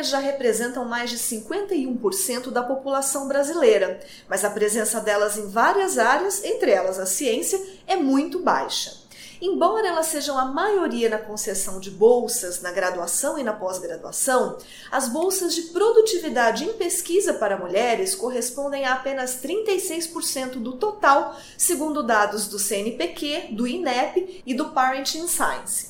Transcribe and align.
Mulheres 0.00 0.08
já 0.08 0.18
representam 0.18 0.84
mais 0.84 1.10
de 1.10 1.18
51% 1.18 2.50
da 2.50 2.62
população 2.62 3.28
brasileira, 3.28 4.00
mas 4.28 4.44
a 4.44 4.50
presença 4.50 5.00
delas 5.00 5.36
em 5.36 5.46
várias 5.48 5.98
áreas, 5.98 6.42
entre 6.42 6.70
elas 6.70 6.98
a 6.98 7.06
ciência, 7.06 7.60
é 7.86 7.96
muito 7.96 8.38
baixa. 8.38 8.98
Embora 9.42 9.88
elas 9.88 10.06
sejam 10.06 10.38
a 10.38 10.44
maioria 10.44 11.08
na 11.08 11.18
concessão 11.18 11.80
de 11.80 11.90
bolsas 11.90 12.60
na 12.60 12.70
graduação 12.70 13.38
e 13.38 13.42
na 13.42 13.54
pós-graduação, 13.54 14.58
as 14.90 15.08
bolsas 15.08 15.54
de 15.54 15.62
produtividade 15.72 16.64
em 16.64 16.74
pesquisa 16.74 17.32
para 17.32 17.56
mulheres 17.56 18.14
correspondem 18.14 18.84
a 18.84 18.94
apenas 18.94 19.40
36% 19.42 20.56
do 20.56 20.72
total, 20.72 21.34
segundo 21.56 22.02
dados 22.02 22.48
do 22.48 22.58
CNPq, 22.58 23.48
do 23.52 23.66
INEP 23.66 24.42
e 24.44 24.52
do 24.52 24.70
Parenting 24.70 25.26
Science. 25.26 25.89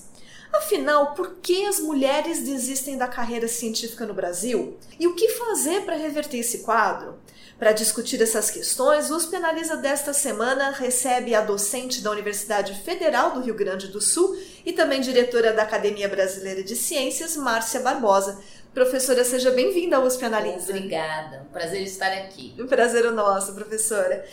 Afinal, 0.53 1.15
por 1.15 1.37
que 1.37 1.67
as 1.67 1.79
mulheres 1.79 2.43
desistem 2.43 2.97
da 2.99 3.07
carreira 3.07 3.49
científica 3.49 4.05
no 4.05 4.15
Brasil? 4.15 4.79
E 4.99 5.07
o 5.07 5.15
que 5.15 5.29
fazer 5.29 5.83
para 5.83 5.97
reverter 5.97 6.39
esse 6.39 6.59
quadro? 6.59 7.19
Para 7.59 7.73
discutir 7.73 8.23
essas 8.23 8.51
questões, 8.51 9.11
o 9.11 9.17
USP 9.17 9.37
Analisa 9.37 9.77
desta 9.77 10.15
semana 10.15 10.71
recebe 10.71 11.35
a 11.35 11.43
docente 11.43 12.01
da 12.01 12.11
Universidade 12.11 12.73
Federal 12.83 13.33
do 13.33 13.43
Rio 13.43 13.55
Grande 13.55 13.89
do 13.89 14.01
Sul 14.01 14.35
e 14.65 14.73
também 14.73 15.01
diretora 15.01 15.53
da 15.53 15.63
Academia 15.63 16.09
Brasileira 16.09 16.63
de 16.63 16.75
Ciências, 16.75 17.37
Márcia 17.37 17.81
Barbosa. 17.81 18.41
Professora, 18.73 19.25
seja 19.25 19.51
bem-vinda 19.51 19.97
ao 19.97 20.05
USP 20.05 20.25
Analisa. 20.25 20.71
Obrigada, 20.73 21.43
um 21.43 21.53
prazer 21.53 21.83
estar 21.83 22.13
aqui. 22.13 22.55
Um 22.59 22.67
prazer 22.67 23.05
o 23.05 23.13
nosso, 23.13 23.53
professora. 23.53 24.25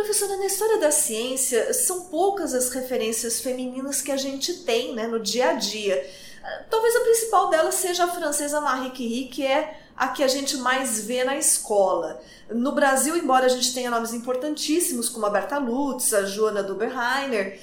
Professora, 0.00 0.38
na 0.38 0.46
história 0.46 0.78
da 0.78 0.90
ciência, 0.90 1.74
são 1.74 2.04
poucas 2.04 2.54
as 2.54 2.70
referências 2.70 3.38
femininas 3.38 4.00
que 4.00 4.10
a 4.10 4.16
gente 4.16 4.54
tem 4.64 4.94
né, 4.94 5.06
no 5.06 5.20
dia 5.20 5.50
a 5.50 5.52
dia. 5.52 6.10
Talvez 6.70 6.96
a 6.96 7.00
principal 7.00 7.50
delas 7.50 7.74
seja 7.74 8.04
a 8.04 8.08
francesa 8.08 8.62
Marie 8.62 8.92
Curie, 8.92 9.28
que 9.28 9.44
é 9.44 9.78
a 9.94 10.08
que 10.08 10.22
a 10.22 10.26
gente 10.26 10.56
mais 10.56 11.04
vê 11.04 11.22
na 11.22 11.36
escola. 11.36 12.18
No 12.48 12.72
Brasil, 12.72 13.14
embora 13.14 13.44
a 13.44 13.50
gente 13.50 13.74
tenha 13.74 13.90
nomes 13.90 14.14
importantíssimos 14.14 15.10
como 15.10 15.26
a 15.26 15.30
Berta 15.30 15.58
Lutz, 15.58 16.14
a 16.14 16.24
Joana 16.24 16.62
Doberheiner, 16.62 17.60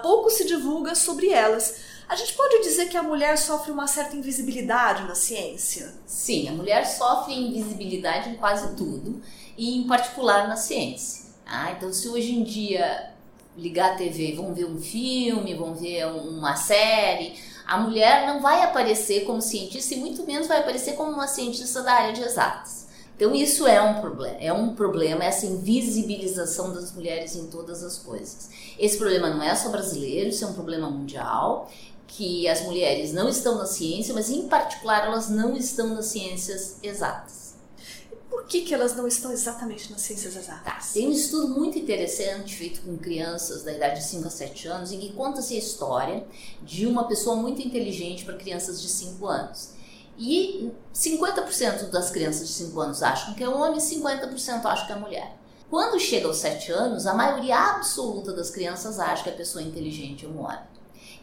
pouco 0.00 0.30
se 0.30 0.46
divulga 0.46 0.94
sobre 0.94 1.28
elas. 1.28 1.76
A 2.08 2.16
gente 2.16 2.32
pode 2.32 2.62
dizer 2.62 2.88
que 2.88 2.96
a 2.96 3.02
mulher 3.02 3.36
sofre 3.36 3.70
uma 3.70 3.86
certa 3.86 4.16
invisibilidade 4.16 5.06
na 5.06 5.14
ciência? 5.14 5.92
Sim, 6.06 6.48
a 6.48 6.52
mulher 6.52 6.86
sofre 6.86 7.34
invisibilidade 7.34 8.30
em 8.30 8.36
quase 8.36 8.74
tudo, 8.74 9.20
e 9.56 9.76
em 9.76 9.86
particular 9.86 10.48
na 10.48 10.56
ciência. 10.56 11.23
Ah, 11.46 11.72
então 11.72 11.92
se 11.92 12.08
hoje 12.08 12.32
em 12.32 12.42
dia 12.42 13.10
ligar 13.56 13.92
a 13.92 13.96
TV, 13.96 14.32
vão 14.32 14.54
ver 14.54 14.64
um 14.64 14.80
filme, 14.80 15.54
vão 15.54 15.74
ver 15.74 16.06
uma 16.06 16.56
série, 16.56 17.34
a 17.66 17.78
mulher 17.78 18.26
não 18.26 18.40
vai 18.40 18.62
aparecer 18.62 19.24
como 19.24 19.40
cientista 19.40 19.94
e 19.94 19.98
muito 19.98 20.26
menos 20.26 20.46
vai 20.46 20.58
aparecer 20.58 20.94
como 20.94 21.12
uma 21.12 21.28
cientista 21.28 21.82
da 21.82 21.92
área 21.92 22.12
de 22.12 22.22
exatas. 22.22 22.84
Então 23.16 23.32
isso 23.32 23.66
é 23.66 23.80
um 23.80 24.00
problema, 24.00 24.36
é 24.40 24.52
um 24.52 24.74
problema 24.74 25.24
essa 25.24 25.46
invisibilização 25.46 26.74
das 26.74 26.92
mulheres 26.92 27.36
em 27.36 27.46
todas 27.46 27.84
as 27.84 27.96
coisas. 27.96 28.50
Esse 28.76 28.98
problema 28.98 29.30
não 29.30 29.42
é 29.42 29.54
só 29.54 29.68
brasileiro, 29.68 30.30
isso 30.30 30.44
é 30.44 30.48
um 30.48 30.52
problema 30.52 30.90
mundial, 30.90 31.70
que 32.08 32.48
as 32.48 32.62
mulheres 32.62 33.12
não 33.12 33.28
estão 33.28 33.56
na 33.56 33.66
ciência, 33.66 34.12
mas 34.12 34.30
em 34.30 34.48
particular 34.48 35.06
elas 35.06 35.28
não 35.30 35.56
estão 35.56 35.94
nas 35.94 36.06
ciências 36.06 36.76
exatas. 36.82 37.43
Por 38.34 38.46
que, 38.46 38.62
que 38.62 38.74
elas 38.74 38.96
não 38.96 39.06
estão 39.06 39.30
exatamente 39.30 39.92
nas 39.92 40.00
ciências 40.00 40.34
exatas? 40.34 40.64
Tá, 40.64 40.92
tem 40.92 41.06
um 41.06 41.12
estudo 41.12 41.54
muito 41.54 41.78
interessante 41.78 42.56
feito 42.56 42.80
com 42.82 42.96
crianças 42.98 43.62
da 43.62 43.72
idade 43.72 44.00
de 44.00 44.06
5 44.06 44.26
a 44.26 44.30
7 44.30 44.66
anos 44.66 44.90
em 44.90 44.98
que 44.98 45.12
conta-se 45.12 45.54
a 45.54 45.58
história 45.58 46.26
de 46.60 46.84
uma 46.84 47.06
pessoa 47.06 47.36
muito 47.36 47.62
inteligente 47.62 48.24
para 48.24 48.34
crianças 48.34 48.82
de 48.82 48.88
5 48.88 49.24
anos. 49.28 49.70
E 50.18 50.68
50% 50.92 51.90
das 51.90 52.10
crianças 52.10 52.48
de 52.48 52.54
5 52.54 52.80
anos 52.80 53.04
acham 53.04 53.34
que 53.34 53.44
é 53.44 53.48
homem 53.48 53.78
e 53.78 53.80
50% 53.80 54.64
acham 54.64 54.86
que 54.86 54.92
é 54.92 54.96
mulher. 54.96 55.36
Quando 55.70 56.00
chega 56.00 56.26
aos 56.26 56.38
7 56.38 56.72
anos, 56.72 57.06
a 57.06 57.14
maioria 57.14 57.56
absoluta 57.56 58.32
das 58.32 58.50
crianças 58.50 58.98
acha 58.98 59.22
que 59.22 59.30
a 59.30 59.34
pessoa 59.34 59.62
inteligente 59.62 60.26
é 60.26 60.28
um 60.28 60.40
homem. 60.40 60.74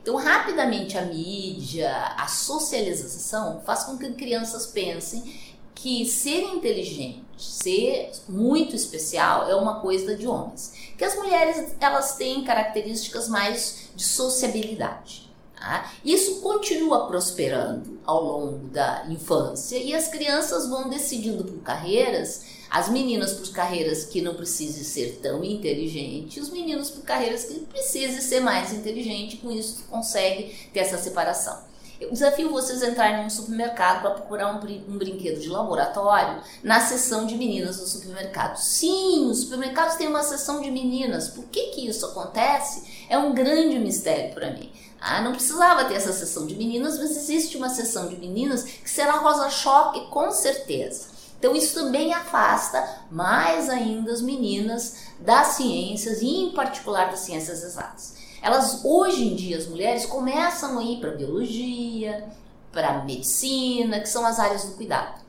Então, 0.02 0.16
rapidamente, 0.16 0.98
a 0.98 1.04
mídia, 1.04 1.94
a 2.18 2.28
socialização 2.28 3.62
faz 3.64 3.84
com 3.84 3.98
que 3.98 4.12
crianças 4.14 4.66
pensem 4.66 5.51
que 5.76 6.06
ser 6.06 6.42
inteligente, 6.42 7.24
ser 7.38 8.12
muito 8.28 8.76
especial 8.76 9.50
é 9.50 9.56
uma 9.56 9.80
coisa 9.80 10.16
de 10.16 10.28
homens. 10.28 10.74
Que 10.98 11.04
as 11.04 11.16
mulheres 11.16 11.76
elas 11.80 12.16
têm 12.16 12.44
características 12.44 13.28
mais 13.28 13.90
de 13.96 14.04
sociabilidade. 14.04 15.32
Tá? 15.56 15.92
Isso 16.04 16.42
continua 16.42 17.06
prosperando 17.08 18.00
ao 18.04 18.24
longo 18.24 18.68
da 18.70 19.06
infância 19.08 19.78
e 19.78 19.94
as 19.94 20.08
crianças 20.08 20.68
vão 20.68 20.90
decidindo 20.90 21.44
por 21.44 21.60
carreiras, 21.62 22.46
as 22.70 22.90
meninas 22.90 23.34
por 23.34 23.48
carreiras 23.50 24.06
que 24.06 24.22
não 24.22 24.34
precisem 24.34 24.84
ser 24.84 25.20
tão 25.22 25.44
inteligentes, 25.44 26.42
os 26.42 26.50
meninos 26.50 26.90
por 26.90 27.04
carreiras 27.04 27.44
que 27.44 27.60
precisem 27.60 28.22
ser 28.22 28.40
mais 28.40 28.74
inteligentes, 28.74 29.40
com 29.40 29.52
isso 29.52 29.84
consegue 29.90 30.56
ter 30.74 30.80
essa 30.80 30.98
separação. 30.98 31.71
Eu 32.02 32.10
desafio 32.12 32.50
vocês 32.50 32.82
a 32.82 32.90
entrarem 32.90 33.22
num 33.22 33.30
supermercado 33.30 34.02
para 34.02 34.10
procurar 34.10 34.52
um, 34.52 34.56
um, 34.56 34.98
brinquedo 34.98 35.40
de 35.40 35.48
laboratório 35.48 36.42
na 36.64 36.80
seção 36.80 37.28
de 37.28 37.36
meninas 37.36 37.78
do 37.78 37.86
supermercado. 37.86 38.58
Sim, 38.58 39.30
os 39.30 39.42
supermercados 39.42 39.98
têm 39.98 40.08
uma 40.08 40.24
seção 40.24 40.62
de 40.62 40.72
meninas. 40.72 41.28
Por 41.28 41.46
que, 41.46 41.68
que 41.68 41.88
isso 41.88 42.04
acontece? 42.08 43.06
É 43.08 43.20
um 43.20 43.36
grande 43.36 43.78
mistério 43.78 44.34
para 44.34 44.50
mim. 44.50 44.72
Ah, 45.00 45.22
não 45.22 45.32
precisava 45.32 45.86
ter 45.86 45.94
essa 45.94 46.12
seção 46.12 46.48
de 46.48 46.56
meninas, 46.56 46.98
mas 46.98 47.16
existe 47.16 47.56
uma 47.56 47.70
seção 47.70 48.08
de 48.08 48.16
meninas 48.16 48.64
que 48.64 48.90
será 48.90 49.14
rosa-choque 49.18 50.08
com 50.10 50.32
certeza. 50.32 51.06
Então 51.38 51.56
isso 51.56 51.76
também 51.76 52.14
afasta 52.14 52.98
mais 53.12 53.70
ainda 53.70 54.12
as 54.12 54.22
meninas 54.22 54.96
das 55.20 55.50
ciências 55.50 56.24
e 56.24 56.28
em 56.28 56.52
particular 56.52 57.12
das 57.12 57.20
ciências 57.20 57.64
exatas. 57.64 58.21
Elas 58.42 58.84
hoje 58.84 59.28
em 59.28 59.36
dia 59.36 59.58
as 59.58 59.68
mulheres 59.68 60.06
começam 60.06 60.80
a 60.80 60.84
ir 60.84 61.00
para 61.00 61.12
biologia, 61.12 62.28
para 62.72 63.04
medicina, 63.04 64.00
que 64.00 64.10
são 64.10 64.26
as 64.26 64.40
áreas 64.40 64.64
do 64.64 64.72
cuidado. 64.74 65.22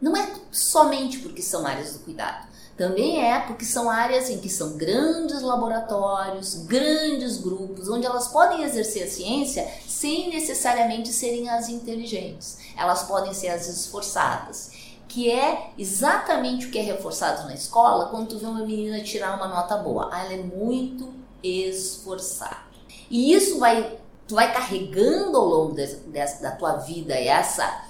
Não 0.00 0.16
é 0.16 0.28
somente 0.50 1.18
porque 1.18 1.42
são 1.42 1.66
áreas 1.66 1.92
do 1.92 2.00
cuidado, 2.00 2.48
também 2.78 3.20
é 3.24 3.40
porque 3.40 3.64
são 3.64 3.90
áreas 3.90 4.30
em 4.30 4.38
que 4.38 4.48
são 4.48 4.76
grandes 4.76 5.42
laboratórios, 5.42 6.54
grandes 6.64 7.36
grupos, 7.36 7.88
onde 7.88 8.06
elas 8.06 8.28
podem 8.28 8.62
exercer 8.62 9.02
a 9.02 9.10
ciência 9.10 9.68
sem 9.84 10.30
necessariamente 10.30 11.12
serem 11.12 11.48
as 11.48 11.68
inteligentes. 11.68 12.58
Elas 12.76 13.02
podem 13.02 13.34
ser 13.34 13.48
as 13.48 13.66
esforçadas, 13.68 14.70
que 15.08 15.28
é 15.28 15.70
exatamente 15.76 16.66
o 16.66 16.70
que 16.70 16.78
é 16.78 16.82
reforçado 16.82 17.48
na 17.48 17.54
escola 17.54 18.06
quando 18.10 18.28
tu 18.28 18.38
vê 18.38 18.46
uma 18.46 18.64
menina 18.64 19.02
tirar 19.02 19.34
uma 19.34 19.48
nota 19.48 19.76
boa. 19.78 20.10
Ah, 20.12 20.24
ela 20.24 20.34
é 20.34 20.42
muito 20.42 21.17
esforçar. 21.42 22.68
E 23.10 23.32
isso 23.32 23.58
vai, 23.58 23.98
tu 24.26 24.34
vai 24.34 24.52
carregando 24.52 25.36
ao 25.36 25.46
longo 25.46 25.74
da 25.74 26.50
tua 26.52 26.76
vida 26.76 27.14
essa 27.14 27.86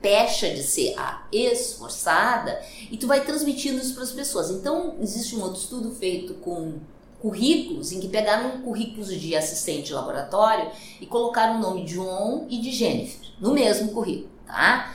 pecha 0.00 0.50
de 0.50 0.62
ser 0.62 0.94
a 0.98 1.22
esforçada 1.32 2.60
e 2.90 2.96
tu 2.96 3.06
vai 3.06 3.24
transmitindo 3.24 3.78
isso 3.78 3.94
para 3.94 4.02
as 4.02 4.10
pessoas. 4.10 4.50
Então, 4.50 4.96
existe 5.00 5.34
um 5.36 5.42
outro 5.42 5.60
estudo 5.60 5.94
feito 5.94 6.34
com 6.34 6.74
currículos 7.20 7.90
em 7.90 8.00
que 8.00 8.08
pegaram 8.08 8.60
currículos 8.60 9.08
de 9.08 9.34
assistente 9.34 9.86
de 9.86 9.94
laboratório 9.94 10.70
e 11.00 11.06
colocaram 11.06 11.56
o 11.56 11.60
nome 11.60 11.84
de 11.84 11.94
John 11.94 12.46
e 12.50 12.60
de 12.60 12.70
Jennifer 12.70 13.30
no 13.40 13.54
mesmo 13.54 13.92
currículo, 13.92 14.28
tá? 14.46 14.94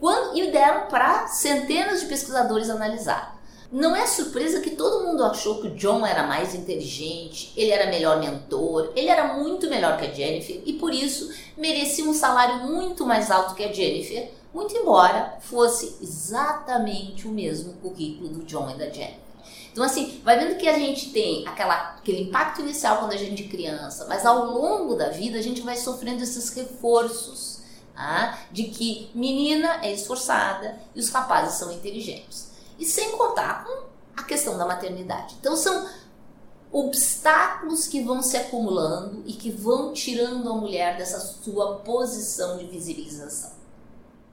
Quando, 0.00 0.36
e 0.36 0.50
deram 0.50 0.88
para 0.88 1.28
centenas 1.28 2.00
de 2.00 2.06
pesquisadores 2.06 2.68
analisar. 2.68 3.37
Não 3.70 3.94
é 3.94 4.06
surpresa 4.06 4.60
que 4.60 4.70
todo 4.70 5.04
mundo 5.04 5.22
achou 5.22 5.60
que 5.60 5.68
o 5.68 5.74
John 5.74 6.06
era 6.06 6.26
mais 6.26 6.54
inteligente, 6.54 7.52
ele 7.54 7.70
era 7.70 7.90
melhor 7.90 8.18
mentor, 8.18 8.92
ele 8.96 9.08
era 9.08 9.34
muito 9.34 9.68
melhor 9.68 9.98
que 9.98 10.06
a 10.06 10.10
Jennifer 10.10 10.62
e 10.64 10.72
por 10.72 10.94
isso 10.94 11.30
merecia 11.54 12.08
um 12.08 12.14
salário 12.14 12.66
muito 12.66 13.04
mais 13.04 13.30
alto 13.30 13.54
que 13.54 13.62
a 13.62 13.70
Jennifer, 13.70 14.30
muito 14.54 14.74
embora 14.74 15.36
fosse 15.40 15.98
exatamente 16.00 17.28
o 17.28 17.30
mesmo 17.30 17.74
currículo 17.74 18.30
do 18.30 18.44
John 18.44 18.70
e 18.70 18.78
da 18.78 18.86
Jennifer. 18.86 19.28
Então, 19.70 19.84
assim, 19.84 20.18
vai 20.24 20.38
vendo 20.38 20.56
que 20.56 20.66
a 20.66 20.78
gente 20.78 21.10
tem 21.10 21.46
aquela, 21.46 21.96
aquele 21.98 22.22
impacto 22.22 22.62
inicial 22.62 22.98
quando 22.98 23.12
a 23.12 23.18
gente 23.18 23.44
é 23.44 23.48
criança, 23.48 24.06
mas 24.08 24.24
ao 24.24 24.46
longo 24.46 24.94
da 24.94 25.10
vida 25.10 25.38
a 25.38 25.42
gente 25.42 25.60
vai 25.60 25.76
sofrendo 25.76 26.22
esses 26.22 26.48
reforços 26.50 27.60
tá? 27.94 28.38
de 28.50 28.64
que 28.64 29.10
menina 29.14 29.80
é 29.82 29.92
esforçada 29.92 30.78
e 30.94 31.00
os 31.00 31.10
rapazes 31.10 31.58
são 31.58 31.70
inteligentes. 31.70 32.47
E 32.78 32.84
sem 32.84 33.16
contar 33.16 33.64
com 33.64 33.88
a 34.16 34.22
questão 34.22 34.56
da 34.56 34.66
maternidade. 34.66 35.36
Então 35.40 35.56
são 35.56 35.88
obstáculos 36.70 37.86
que 37.86 38.02
vão 38.02 38.22
se 38.22 38.36
acumulando 38.36 39.22
e 39.26 39.32
que 39.32 39.50
vão 39.50 39.92
tirando 39.92 40.50
a 40.50 40.54
mulher 40.54 40.96
dessa 40.96 41.18
sua 41.18 41.76
posição 41.76 42.58
de 42.58 42.66
visibilização? 42.66 43.52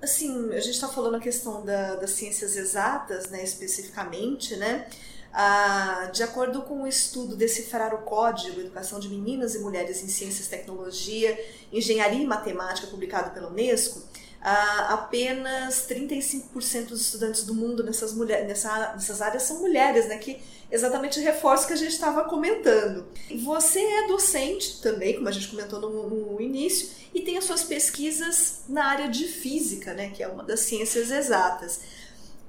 Assim, 0.02 0.52
a 0.54 0.60
gente 0.60 0.76
está 0.76 0.88
falando 0.88 1.16
a 1.16 1.20
questão 1.20 1.64
da, 1.66 1.96
das 1.96 2.12
ciências 2.12 2.56
exatas, 2.56 3.30
né, 3.30 3.44
especificamente, 3.44 4.56
né? 4.58 4.88
Ah, 5.34 6.10
de 6.14 6.24
acordo 6.24 6.62
com 6.62 6.84
o 6.84 6.88
estudo 6.88 7.36
Decifrar 7.36 7.94
o 7.94 8.00
Código, 8.00 8.60
Educação 8.60 9.00
de 9.00 9.10
Meninas 9.10 9.54
e 9.54 9.60
Mulheres 9.60 10.02
em 10.02 10.08
Ciências, 10.08 10.48
Tecnologia, 10.48 11.38
Engenharia 11.74 12.24
e 12.24 12.26
Matemática, 12.26 12.88
publicado 12.88 13.32
pela 13.32 13.50
Unesco, 13.50 14.02
ah, 14.48 14.94
apenas 14.94 15.88
35% 15.90 16.90
dos 16.90 17.02
estudantes 17.02 17.46
do 17.46 17.56
mundo 17.56 17.84
nessas, 17.84 18.14
mulher, 18.14 18.46
nessa, 18.46 18.94
nessas 18.94 19.20
áreas 19.20 19.42
são 19.42 19.60
mulheres, 19.60 20.08
né? 20.08 20.20
Que 20.20 20.40
exatamente 20.72 21.20
reforça 21.20 21.64
o 21.64 21.68
que 21.68 21.74
a 21.74 21.78
gente 21.78 21.94
estava 21.94 22.26
comentando. 22.26 23.08
Você 23.44 23.80
é 23.80 24.08
docente 24.08 24.84
também, 24.84 25.16
como 25.16 25.28
a 25.28 25.32
gente 25.32 25.48
comentou 25.48 25.82
no, 25.82 26.08
no 26.08 26.40
início, 26.40 26.90
e 27.12 27.22
tem 27.22 27.40
as 27.40 27.46
suas 27.46 27.64
pesquisas 27.64 28.66
na 28.70 28.86
área 28.86 29.10
de 29.10 29.28
física, 29.28 29.96
né? 29.96 30.12
Que 30.12 30.22
é 30.22 30.28
uma 30.28 30.44
das 30.44 30.60
ciências 30.60 31.10
exatas 31.10 31.82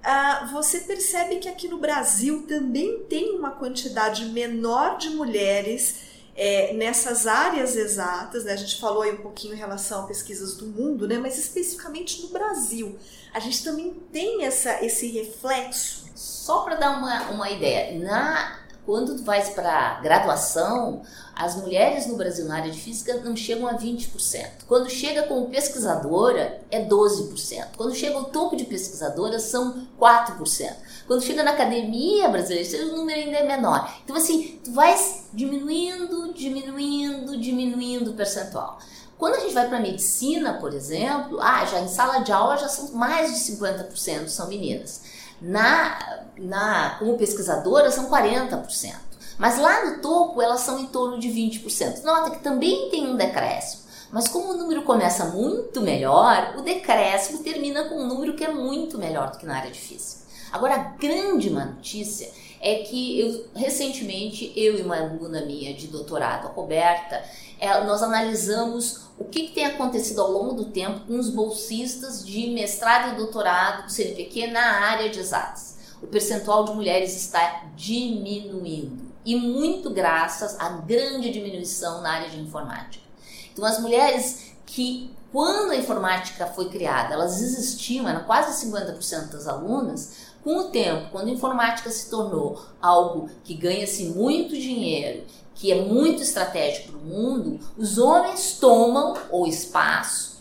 ah, 0.09 0.49
você 0.53 0.83
percebe 0.83 1.41
que 1.41 1.49
aqui 1.49 1.67
no 1.67 1.79
Brasil 1.79 2.45
também 2.47 3.01
tem 3.09 3.37
uma 3.37 3.51
quantidade 3.51 4.27
menor 4.27 4.99
de 4.99 5.11
mulheres 5.11 6.06
é, 6.37 6.75
nessas 6.75 7.27
áreas 7.27 7.75
exatas, 7.75 8.45
né? 8.45 8.53
A 8.53 8.57
gente 8.57 8.79
falou 8.79 9.03
aí 9.03 9.13
um 9.13 9.23
pouquinho 9.23 9.55
em 9.55 9.57
relação 9.57 10.05
a 10.05 10.07
pesquisas 10.07 10.55
do 10.57 10.67
mundo, 10.67 11.09
né? 11.09 11.19
Mas 11.19 11.39
especificamente 11.39 12.23
no 12.23 12.29
Brasil, 12.29 12.99
a 13.33 13.41
gente 13.41 13.65
também 13.65 13.95
tem 14.13 14.45
essa, 14.45 14.85
esse 14.85 15.09
reflexo. 15.09 16.07
Só 16.15 16.61
para 16.61 16.77
dar 16.77 16.99
uma, 16.99 17.31
uma 17.31 17.51
ideia, 17.51 17.99
na 17.99 18.66
quando 18.87 19.17
tu 19.17 19.25
vais 19.25 19.49
para 19.49 20.01
graduação, 20.01 21.03
as 21.35 21.57
mulheres 21.57 22.07
no 22.07 22.17
Brasil 22.17 22.47
na 22.47 22.59
área 22.59 22.71
de 22.71 22.81
física 22.81 23.15
não 23.17 23.35
chegam 23.35 23.67
a 23.67 23.75
20%. 23.75 24.65
Quando 24.69 24.89
chega 24.89 25.25
como 25.25 25.51
pesquisadora, 25.51 26.61
é 26.71 26.83
12%. 26.83 27.67
Quando 27.77 27.97
chega 27.97 28.15
ao 28.15 28.27
topo 28.27 28.55
de 28.55 28.65
pesquisadora, 28.65 29.41
são 29.41 29.89
4%. 30.01 30.73
Quando 31.07 31.23
chega 31.23 31.43
na 31.43 31.51
academia 31.51 32.29
brasileira, 32.29 32.87
o 32.87 32.97
número 32.97 33.19
ainda 33.19 33.39
é 33.39 33.47
menor. 33.47 33.93
Então, 34.05 34.15
assim, 34.15 34.61
tu 34.65 34.73
vais 34.73 35.25
diminuindo, 35.35 36.33
diminuindo, 36.33 37.37
diminuindo 37.37 38.13
o 38.13 38.15
percentual. 38.15 38.79
Quando 39.19 39.35
a 39.35 39.41
gente 39.41 39.55
vai 39.55 39.67
para 39.69 39.81
medicina, 39.81 40.55
por 40.55 40.73
exemplo, 40.73 41.41
ah, 41.41 41.65
já 41.65 41.81
em 41.81 41.89
sala 41.89 42.21
de 42.21 42.31
aula 42.31 42.57
já 42.57 42.69
são 42.69 42.93
mais 42.93 43.33
de 43.33 43.53
50% 43.53 44.29
são 44.29 44.47
meninas. 44.47 45.16
Na, 45.41 46.25
na, 46.37 46.97
como 46.99 47.19
pesquisadora, 47.19 47.91
são 47.91 48.11
40%. 48.11 48.95
Mas 49.39 49.59
lá 49.59 49.85
no 49.85 49.99
topo, 50.01 50.41
elas 50.41 50.61
são 50.61 50.79
em 50.79 50.87
torno 50.87 51.19
de 51.19 51.29
20%. 51.29 52.03
Nota 52.03 52.31
que 52.31 52.43
também 52.43 52.89
tem 52.91 53.07
um 53.07 53.17
decréscimo. 53.17 53.83
Mas 54.11 54.29
como 54.29 54.53
o 54.53 54.57
número 54.57 54.83
começa 54.83 55.27
muito 55.27 55.81
melhor, 55.81 56.55
o 56.57 56.63
decréscimo 56.63 57.43
termina 57.43 57.85
com 57.85 57.97
um 57.97 58.07
número 58.07 58.35
que 58.35 58.45
é 58.45 58.53
muito 58.53 58.97
melhor 58.99 59.31
do 59.31 59.39
que 59.39 59.47
na 59.47 59.57
área 59.57 59.71
de 59.71 59.79
física. 59.79 60.25
Agora, 60.53 60.75
a 60.75 60.79
grande 60.79 61.51
má 61.51 61.65
notícia 61.65 62.31
é 62.61 62.77
que 62.77 63.21
eu, 63.21 63.47
recentemente, 63.55 64.53
eu 64.57 64.79
e 64.79 64.83
uma 64.83 64.97
aluna 64.97 65.43
minha 65.43 65.75
de 65.75 65.89
doutorado, 65.89 66.47
a 66.47 66.51
Roberta, 66.51 67.23
é, 67.59 67.85
nós 67.85 68.03
analisamos 68.03 69.06
o 69.19 69.25
que, 69.25 69.49
que, 69.49 69.55
tem 69.55 69.65
acontecido 69.65 70.21
ao 70.21 70.31
longo 70.31 70.55
do 70.55 70.67
tempo 70.67 71.01
com 71.07 71.19
os 71.19 71.31
bolsistas 71.31 72.25
de 72.25 72.51
mestrado 72.51 73.13
e 73.13 73.17
doutorado 73.17 73.85
do 73.85 73.93
CNPq 73.93 74.49
na 74.49 74.61
área 74.61 75.09
de 75.09 75.19
exatas. 75.19 75.77
O 76.03 76.07
percentual 76.07 76.65
de 76.65 76.75
mulheres 76.75 77.17
está 77.17 77.65
diminuindo 77.75 79.07
e 79.25 79.35
muito 79.35 79.91
graças 79.91 80.61
à 80.61 80.69
grande 80.69 81.31
diminuição 81.31 82.03
na 82.03 82.13
área 82.13 82.29
de 82.29 82.39
informática. 82.39 83.05
Então, 83.53 83.65
as 83.65 83.81
mulheres 83.81 84.53
que, 84.67 85.11
quando 85.33 85.71
a 85.71 85.77
informática 85.77 86.47
foi 86.47 86.69
criada, 86.69 87.15
elas 87.15 87.41
existiam, 87.41 88.07
eram 88.07 88.25
quase 88.25 88.67
50% 88.67 89.31
das 89.31 89.49
alunas, 89.49 90.27
com 90.45 90.59
o 90.59 90.65
tempo, 90.65 91.11
quando 91.11 91.29
a 91.29 91.33
informática 91.33 91.91
se 91.91 92.09
tornou 92.09 92.63
algo 92.81 93.29
que 93.43 93.55
ganha-se 93.55 94.05
muito 94.05 94.57
dinheiro 94.57 95.25
que 95.57 95.73
é 95.73 95.83
muito 95.83 96.23
estratégico 96.23 96.93
para 96.93 97.01
o 97.01 97.05
mundo, 97.05 97.59
os 97.77 97.99
homens 97.99 98.59
tomam 98.61 99.15
o 99.31 99.47
espaço, 99.47 100.39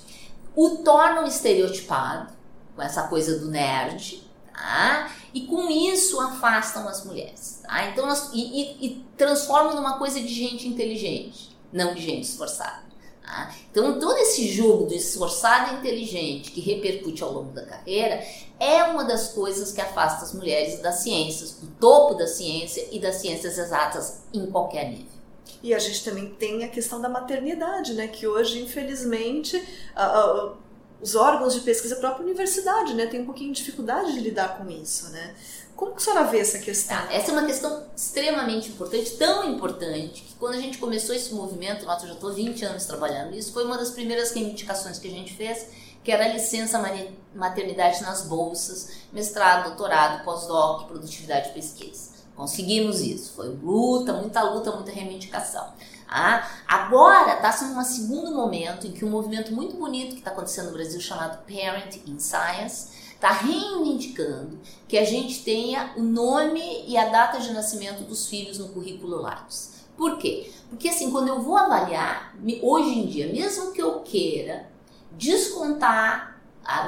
o 0.56 0.78
tornam 0.78 1.26
estereotipado, 1.26 2.34
com 2.76 2.82
essa 2.82 3.04
coisa 3.04 3.40
do 3.40 3.50
nerd, 3.50 4.22
tá? 4.54 5.10
e 5.34 5.48
com 5.48 5.70
isso 5.70 6.20
afastam 6.20 6.88
as 6.88 7.06
mulheres. 7.06 7.62
Tá? 7.64 7.88
Então, 7.88 8.06
nós, 8.06 8.30
e, 8.34 8.40
e, 8.40 8.86
e 8.86 9.06
transformam 9.18 9.76
numa 9.76 9.98
coisa 9.98 10.20
de 10.20 10.28
gente 10.28 10.68
inteligente, 10.68 11.56
não 11.72 11.94
de 11.94 12.02
gente 12.02 12.24
esforçada. 12.24 12.85
Tá? 13.26 13.52
Então, 13.72 14.00
todo 14.00 14.18
esse 14.20 14.48
jogo 14.50 14.86
do 14.86 14.94
esforçado 14.94 15.74
e 15.74 15.78
inteligente 15.80 16.52
que 16.52 16.62
repercute 16.62 17.24
ao 17.24 17.34
longo 17.34 17.52
da 17.52 17.66
carreira 17.66 18.24
é 18.60 18.84
uma 18.84 19.04
das 19.04 19.30
coisas 19.30 19.72
que 19.72 19.82
afasta 19.82 20.24
as 20.24 20.34
mulheres 20.34 20.80
das 20.80 21.00
ciências, 21.00 21.54
do 21.54 21.68
topo 21.80 22.14
da 22.14 22.28
ciência 22.28 22.88
e 22.92 23.00
das 23.00 23.16
ciências 23.16 23.58
exatas 23.58 24.22
em 24.32 24.46
qualquer 24.46 24.90
nível. 24.92 25.16
E 25.64 25.74
a 25.74 25.80
gente 25.80 26.04
também 26.04 26.30
tem 26.36 26.64
a 26.64 26.68
questão 26.68 27.02
da 27.02 27.10
maternidade, 27.10 27.94
né? 27.94 28.08
Que 28.08 28.28
hoje, 28.28 28.62
infelizmente, 28.62 29.62
os 31.02 31.16
órgãos 31.16 31.56
de 31.56 31.62
pesquisa, 31.62 31.96
a 31.96 32.00
própria 32.00 32.24
universidade, 32.24 32.94
né, 32.94 33.08
tem 33.08 33.22
um 33.22 33.26
pouquinho 33.26 33.52
de 33.52 33.60
dificuldade 33.60 34.14
de 34.14 34.20
lidar 34.20 34.58
com 34.58 34.70
isso, 34.70 35.10
né? 35.10 35.36
Como 35.76 35.92
que 35.92 35.98
a 35.98 36.06
senhora 36.06 36.24
vê 36.28 36.40
essa 36.40 36.60
questão? 36.60 36.96
Tá, 36.96 37.14
essa 37.14 37.32
é 37.32 37.34
uma 37.34 37.46
questão 37.46 37.84
extremamente 37.96 38.70
importante, 38.70 39.12
tão 39.18 39.50
importante, 39.50 40.22
que 40.22 40.36
quando 40.36 40.54
a 40.54 40.60
gente 40.60 40.78
começou 40.78 41.14
esse 41.14 41.34
movimento, 41.34 41.84
eu 41.86 42.08
já 42.08 42.14
estou 42.14 42.34
20 42.34 42.64
anos 42.64 42.86
trabalhando 42.86 43.32
nisso, 43.32 43.52
foi 43.52 43.66
uma 43.66 43.78
das 43.78 43.92
primeiras 43.92 44.32
reivindicações 44.32 44.98
que 44.98 45.08
a 45.08 45.12
gente 45.12 45.34
fez, 45.34 45.68
que 46.02 46.12
era 46.12 46.26
a 46.26 46.30
licença 46.30 46.82
maternidade 47.34 48.02
nas 48.04 48.24
bolsas, 48.24 48.92
mestrado, 49.12 49.66
doutorado, 49.70 50.24
pós-doc, 50.24 50.88
produtividade 50.88 51.50
e 51.50 51.54
pesquisa. 51.54 52.16
Conseguimos 52.36 53.02
isso, 53.02 53.34
foi 53.34 53.50
luta, 53.50 54.14
muita 54.14 54.44
luta, 54.44 54.72
muita 54.72 54.92
reivindicação. 54.92 55.74
Ah, 56.08 56.48
agora 56.68 57.36
está 57.36 57.52
sendo 57.52 57.78
um 57.78 57.84
segundo 57.84 58.32
momento 58.32 58.86
em 58.86 58.92
que 58.92 59.04
um 59.04 59.10
movimento 59.10 59.52
muito 59.52 59.76
bonito 59.76 60.14
que 60.14 60.20
está 60.20 60.32
acontecendo 60.32 60.68
no 60.68 60.74
Brasil, 60.74 61.02
chamado 61.02 61.44
Parent 61.46 61.98
in 62.06 62.20
Science, 62.20 62.90
está 63.26 63.32
reivindicando 63.32 64.60
que 64.88 64.98
a 64.98 65.04
gente 65.04 65.44
tenha 65.44 65.94
o 65.98 66.04
nome 66.04 66.86
e 66.88 66.96
a 66.96 67.10
data 67.10 67.40
de 67.40 67.52
nascimento 67.52 68.04
dos 68.04 68.28
filhos 68.28 68.60
no 68.60 68.70
currículo 68.70 69.20
Lattes. 69.20 69.86
Por 69.98 70.20
quê? 70.20 70.52
Porque 70.70 70.90
assim, 70.90 71.10
quando 71.10 71.30
eu 71.30 71.42
vou 71.42 71.58
avaliar, 71.58 72.36
hoje 72.62 72.90
em 72.90 73.08
dia, 73.08 73.28
mesmo 73.34 73.72
que 73.72 73.82
eu 73.82 74.02
queira 74.02 74.70
descontar 75.14 76.40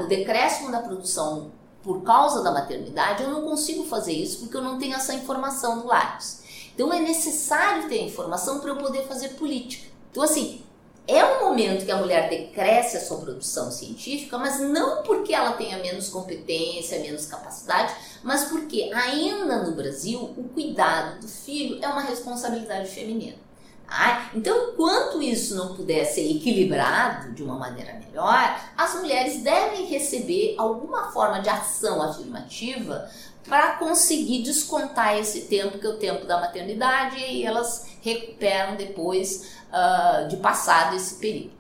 o 0.02 0.08
decréscimo 0.08 0.72
da 0.72 0.80
produção 0.80 1.52
por 1.82 2.04
causa 2.04 2.44
da 2.44 2.52
maternidade, 2.52 3.24
eu 3.24 3.32
não 3.32 3.42
consigo 3.42 3.86
fazer 3.86 4.14
isso 4.14 4.40
porque 4.40 4.58
eu 4.58 4.64
não 4.64 4.78
tenho 4.78 4.96
essa 4.96 5.16
informação 5.16 5.80
do 5.80 5.88
Lattes. 5.88 6.44
Então 6.76 6.94
é 6.94 7.00
necessário 7.00 7.90
ter 7.90 8.04
informação 8.04 8.60
para 8.60 8.70
eu 8.70 8.76
poder 8.76 9.08
fazer 9.08 9.30
política. 9.30 9.88
Então, 10.12 10.22
assim, 10.22 10.62
é 11.08 11.24
um 11.24 11.46
momento 11.46 11.86
que 11.86 11.92
a 11.92 11.98
mulher 11.98 12.30
decresce 12.30 12.98
a 12.98 13.00
sua 13.00 13.18
produção 13.20 13.72
científica, 13.72 14.38
mas 14.38 14.60
não 14.60 15.04
porque 15.04 15.34
ela 15.34 15.54
tenha 15.54 15.78
menos 15.78 16.10
competência, 16.10 17.00
menos 17.00 17.26
capacidade, 17.26 17.94
mas 18.22 18.46
porque 18.46 18.92
ainda 18.94 19.64
no 19.64 19.72
Brasil 19.72 20.20
o 20.36 20.44
cuidado 20.54 21.22
do 21.22 21.28
filho 21.28 21.80
é 21.82 21.88
uma 21.88 22.02
responsabilidade 22.02 22.90
feminina. 22.90 23.38
Tá? 23.88 24.32
Então, 24.36 24.72
enquanto 24.74 25.22
isso 25.22 25.56
não 25.56 25.74
puder 25.74 26.04
ser 26.04 26.30
equilibrado 26.30 27.32
de 27.32 27.42
uma 27.42 27.56
maneira 27.56 27.94
melhor, 27.94 28.60
as 28.78 28.96
mulheres 28.96 29.42
devem 29.42 29.86
receber 29.86 30.56
alguma 30.58 31.10
forma 31.12 31.40
de 31.40 31.48
ação 31.48 32.02
afirmativa 32.02 33.10
para 33.48 33.78
conseguir 33.78 34.44
descontar 34.44 35.18
esse 35.18 35.42
tempo 35.42 35.80
que 35.80 35.88
é 35.88 35.90
o 35.90 35.98
tempo 35.98 36.26
da 36.26 36.40
maternidade 36.40 37.18
e 37.18 37.44
elas 37.44 37.88
recuperam 38.02 38.76
depois 38.76 39.54
uh, 39.70 40.28
de 40.28 40.38
passado 40.38 40.96
esse 40.96 41.16
período. 41.16 41.58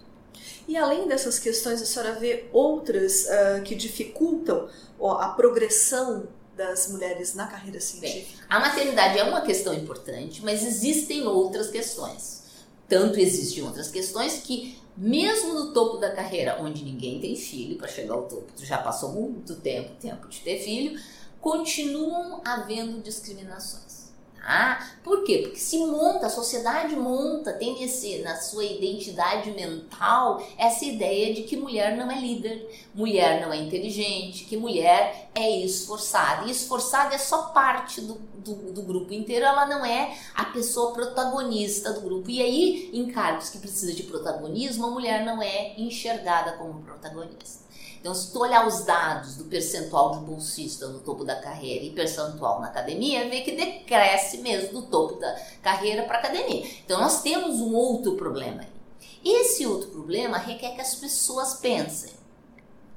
E 0.67 0.75
além 0.75 1.08
dessas 1.08 1.39
questões, 1.39 1.82
a 1.82 1.86
senhora 1.86 2.13
vê 2.13 2.46
outras 2.51 3.25
uh, 3.25 3.63
que 3.63 3.74
dificultam 3.74 4.67
a 5.01 5.29
progressão 5.29 6.27
das 6.58 6.89
mulheres 6.89 7.36
na 7.36 7.48
carreira 7.48 7.79
científica? 7.79 8.39
Bem, 8.39 8.48
a 8.50 8.60
maternidade 8.60 9.17
é 9.17 9.24
uma 9.24 9.41
questão 9.41 9.74
importante, 9.74 10.44
mas 10.44 10.65
existem 10.65 11.25
outras 11.25 11.70
questões. 11.70 12.44
Tanto 12.89 13.20
existem 13.20 13.63
outras 13.63 13.89
questões 13.89 14.41
que, 14.41 14.77
mesmo 14.98 15.53
no 15.53 15.74
topo 15.74 15.98
da 15.98 16.12
carreira, 16.12 16.58
onde 16.60 16.84
ninguém 16.84 17.20
tem 17.22 17.36
filho, 17.36 17.77
para 17.77 17.88
chegar 17.88 18.15
ao 18.15 18.24
topo, 18.24 18.48
tu 18.56 18.65
já 18.65 18.77
passou 18.77 19.12
muito 19.12 19.56
tempo, 19.56 19.91
tempo 20.01 20.27
de 20.27 20.39
ter 20.39 20.60
filho, 20.60 21.00
continuam 21.48 22.42
havendo 22.44 23.01
discriminações. 23.01 24.08
Ah, 24.46 24.86
por 25.01 25.24
quê? 25.24 25.39
Porque 25.44 25.60
se 25.60 25.77
monta, 25.77 26.27
a 26.27 26.30
sociedade 26.30 26.94
monta, 26.94 27.54
tem 27.54 27.82
esse, 27.84 28.20
na 28.20 28.36
sua 28.36 28.66
identidade 28.66 29.51
mental 29.51 30.46
essa 30.58 30.84
ideia 30.84 31.34
de 31.34 31.44
que 31.44 31.56
mulher 31.56 31.96
não 31.96 32.12
é 32.12 32.20
líder, 32.20 32.70
mulher 32.94 33.42
não 33.42 33.54
é 33.54 33.58
inteligente, 33.58 34.44
que 34.44 34.58
mulher 34.58 35.30
é 35.34 35.50
esforçada. 35.63 36.48
E 36.48 36.51
esforçada 36.51 37.16
é 37.16 37.18
só 37.18 37.44
parte 37.48 38.01
do, 38.01 38.16
do, 38.16 38.74
do 38.74 38.82
grupo 38.82 39.13
inteiro, 39.13 39.46
ela 39.46 39.66
não 39.66 39.86
é 39.86 40.18
a 40.36 40.46
pessoa 40.46 40.94
protagonista 40.94 41.94
do 41.94 42.01
grupo. 42.01 42.30
E 42.30 42.42
aí, 42.42 42.89
em 42.94 43.10
cargos 43.10 43.50
que 43.50 43.58
precisa 43.58 43.94
de 43.94 44.04
protagonismo, 44.04 44.86
a 44.86 44.92
mulher 44.92 45.25
não 45.25 45.42
é 45.42 45.74
enxergada 45.77 46.54
como 46.54 46.82
protagonista. 46.84 47.67
Então, 48.00 48.13
se 48.13 48.32
tu 48.32 48.39
olhar 48.39 48.68
os 48.68 48.86
dados 48.86 49.36
do 49.36 49.46
percentual 49.46 50.12
de 50.12 50.25
bolsista 50.25 50.88
no 50.88 51.00
topo 51.00 51.24
da 51.24 51.36
carreira 51.36 51.84
e 51.84 51.92
percentual 51.92 52.62
na 52.62 52.68
academia, 52.68 53.30
vê 53.30 53.42
que 53.42 53.56
decresce 53.56 54.38
mesmo 54.38 54.82
do 54.82 54.88
topo 54.88 55.16
da 55.16 55.34
carreira 55.62 56.04
para 56.04 56.18
a 56.18 56.20
academia. 56.20 56.66
Então, 56.86 57.00
nós 57.00 57.22
temos 57.22 57.60
um 57.60 57.74
outro 57.74 58.16
problema 58.16 58.62
aí. 58.62 58.77
Esse 59.25 59.66
outro 59.66 59.89
problema 59.89 60.38
requer 60.38 60.75
que 60.75 60.82
as 60.82 60.96
pessoas 60.96 61.56
pensem, 61.56 62.13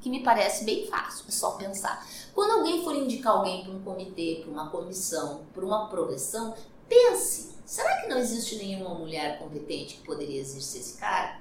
que 0.00 0.08
me 0.08 0.22
parece 0.22 0.64
bem 0.64 0.86
fácil, 0.86 1.24
é 1.28 1.32
só 1.32 1.52
pensar. 1.52 2.06
Quando 2.34 2.52
alguém 2.52 2.84
for 2.84 2.94
indicar 2.94 3.34
alguém 3.34 3.64
para 3.64 3.72
um 3.72 3.82
comitê, 3.82 4.40
para 4.42 4.50
uma 4.50 4.70
comissão, 4.70 5.42
para 5.52 5.64
uma 5.64 5.88
progressão, 5.88 6.54
pense: 6.88 7.56
será 7.66 8.00
que 8.00 8.08
não 8.08 8.18
existe 8.18 8.56
nenhuma 8.56 8.94
mulher 8.94 9.38
competente 9.38 9.96
que 9.96 10.06
poderia 10.06 10.40
exercer 10.40 10.80
esse 10.80 10.98
cara? 10.98 11.39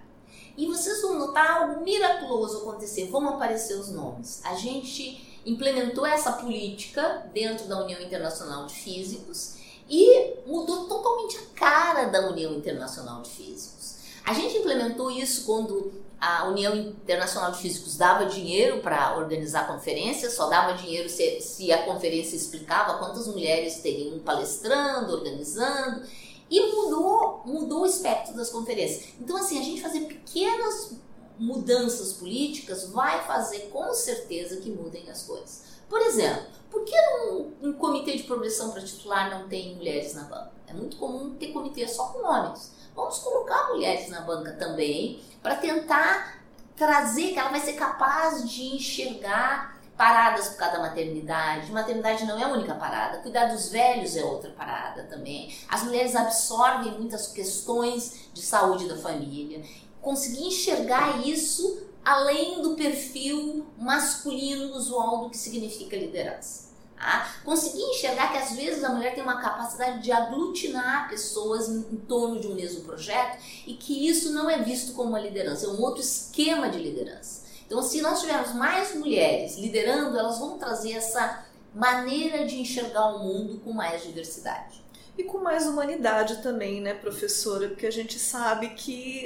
E 0.59 0.67
vocês 0.67 1.01
vão 1.01 1.17
notar 1.17 1.61
algo 1.61 1.85
miraculoso 1.85 2.57
acontecer, 2.57 3.05
vão 3.05 3.29
aparecer 3.29 3.75
os 3.75 3.89
nomes. 3.89 4.41
A 4.43 4.55
gente 4.55 5.39
implementou 5.45 6.05
essa 6.05 6.33
política 6.33 7.25
dentro 7.33 7.65
da 7.65 7.81
União 7.81 8.01
Internacional 8.01 8.65
de 8.65 8.73
Físicos 8.73 9.53
e 9.89 10.33
mudou 10.45 10.83
totalmente 10.83 11.37
a 11.37 11.57
cara 11.57 12.05
da 12.09 12.27
União 12.27 12.53
Internacional 12.53 13.21
de 13.21 13.29
Físicos. 13.29 13.99
A 14.25 14.33
gente 14.33 14.57
implementou 14.57 15.09
isso 15.09 15.45
quando 15.45 15.93
a 16.19 16.49
União 16.49 16.75
Internacional 16.75 17.53
de 17.53 17.59
Físicos 17.59 17.95
dava 17.95 18.25
dinheiro 18.25 18.81
para 18.81 19.15
organizar 19.15 19.65
conferências, 19.65 20.33
só 20.33 20.49
dava 20.49 20.73
dinheiro 20.73 21.07
se, 21.07 21.39
se 21.39 21.71
a 21.71 21.83
conferência 21.85 22.35
explicava 22.35 22.97
quantas 22.97 23.27
mulheres 23.27 23.79
teriam 23.79 24.19
palestrando, 24.19 25.13
organizando 25.13 26.01
e 26.49 26.73
mudou, 26.73 27.41
mudou 27.45 27.81
o 27.81 27.85
espectro 27.85 28.35
das 28.35 28.49
conferências. 28.49 29.13
Então, 29.19 29.37
assim, 29.37 29.59
a 29.59 29.63
gente 29.63 29.81
fazer 29.81 30.01
pequenas 30.01 30.93
mudanças 31.37 32.13
políticas 32.13 32.89
vai 32.89 33.23
fazer 33.25 33.69
com 33.71 33.93
certeza 33.93 34.57
que 34.57 34.69
mudem 34.69 35.09
as 35.09 35.23
coisas. 35.23 35.63
Por 35.87 36.01
exemplo, 36.01 36.47
por 36.69 36.83
que 36.83 36.95
um, 37.23 37.69
um 37.69 37.73
comitê 37.73 38.15
de 38.15 38.23
progressão 38.23 38.71
para 38.71 38.83
titular 38.83 39.29
não 39.29 39.47
tem 39.47 39.75
mulheres 39.75 40.13
na 40.13 40.23
banca? 40.23 40.51
É 40.67 40.73
muito 40.73 40.97
comum 40.97 41.35
ter 41.35 41.47
comitê 41.47 41.87
só 41.87 42.07
com 42.07 42.27
homens. 42.27 42.71
Vamos 42.95 43.19
colocar 43.19 43.69
mulheres 43.69 44.09
na 44.09 44.21
banca 44.21 44.51
também 44.53 45.21
para 45.41 45.55
tentar 45.55 46.43
trazer 46.75 47.33
que 47.33 47.39
ela 47.39 47.49
vai 47.49 47.59
ser 47.59 47.73
capaz 47.73 48.47
de 48.49 48.75
enxergar 48.75 49.78
paradas 49.99 50.47
por 50.47 50.59
causa 50.59 50.77
da 50.77 50.83
maternidade. 50.83 51.69
Maternidade 51.73 52.23
não 52.23 52.39
é 52.39 52.43
a 52.43 52.47
única 52.47 52.73
parada. 52.73 53.17
Cuidar 53.17 53.47
dos 53.47 53.67
velhos 53.67 54.15
é 54.15 54.23
outra 54.23 54.49
parada 54.51 55.03
também. 55.03 55.53
As 55.67 55.83
mulheres 55.83 56.15
absorvem 56.15 56.93
muitas 56.93 57.27
questões 57.27 58.29
de 58.33 58.41
saúde 58.41 58.87
da 58.87 58.95
família. 58.95 59.61
Conseguir 60.01 60.47
enxergar 60.47 61.27
isso 61.27 61.83
além 62.05 62.61
do 62.61 62.75
perfil 62.75 63.67
masculino 63.77 64.73
usual 64.73 65.25
do 65.25 65.29
que 65.31 65.37
significa 65.37 65.97
liderança. 65.97 66.69
Tá? 66.95 67.35
Conseguir 67.43 67.83
enxergar 67.83 68.31
que 68.31 68.37
às 68.37 68.53
vezes 68.53 68.81
a 68.85 68.93
mulher 68.93 69.13
tem 69.13 69.21
uma 69.21 69.41
capacidade 69.41 70.01
de 70.01 70.13
aglutinar 70.13 71.09
pessoas 71.09 71.67
em, 71.67 71.79
em 71.91 71.97
torno 72.07 72.39
de 72.39 72.47
um 72.47 72.55
mesmo 72.55 72.85
projeto 72.85 73.37
e 73.67 73.73
que 73.73 74.07
isso 74.07 74.31
não 74.31 74.49
é 74.49 74.59
visto 74.59 74.93
como 74.93 75.09
uma 75.09 75.19
liderança, 75.19 75.65
é 75.65 75.69
um 75.69 75.81
outro 75.81 75.99
esquema 76.01 76.69
de 76.69 76.77
liderança. 76.77 77.48
Então, 77.69 77.83
se 77.83 78.01
nós 78.01 78.21
tivermos 78.21 78.51
mais 78.55 78.95
mulheres 78.95 79.55
liderando, 79.55 80.17
elas 80.17 80.39
vão 80.39 80.57
trazer 80.57 80.93
essa 80.93 81.45
maneira 81.71 82.43
de 82.43 82.59
enxergar 82.59 83.13
o 83.13 83.19
mundo 83.19 83.61
com 83.63 83.71
mais 83.71 84.01
diversidade. 84.01 84.83
E 85.15 85.23
com 85.23 85.37
mais 85.37 85.67
humanidade 85.67 86.41
também, 86.41 86.81
né, 86.81 86.95
professora? 86.95 87.67
Porque 87.67 87.85
a 87.85 87.91
gente 87.91 88.17
sabe 88.17 88.69
que 88.69 89.23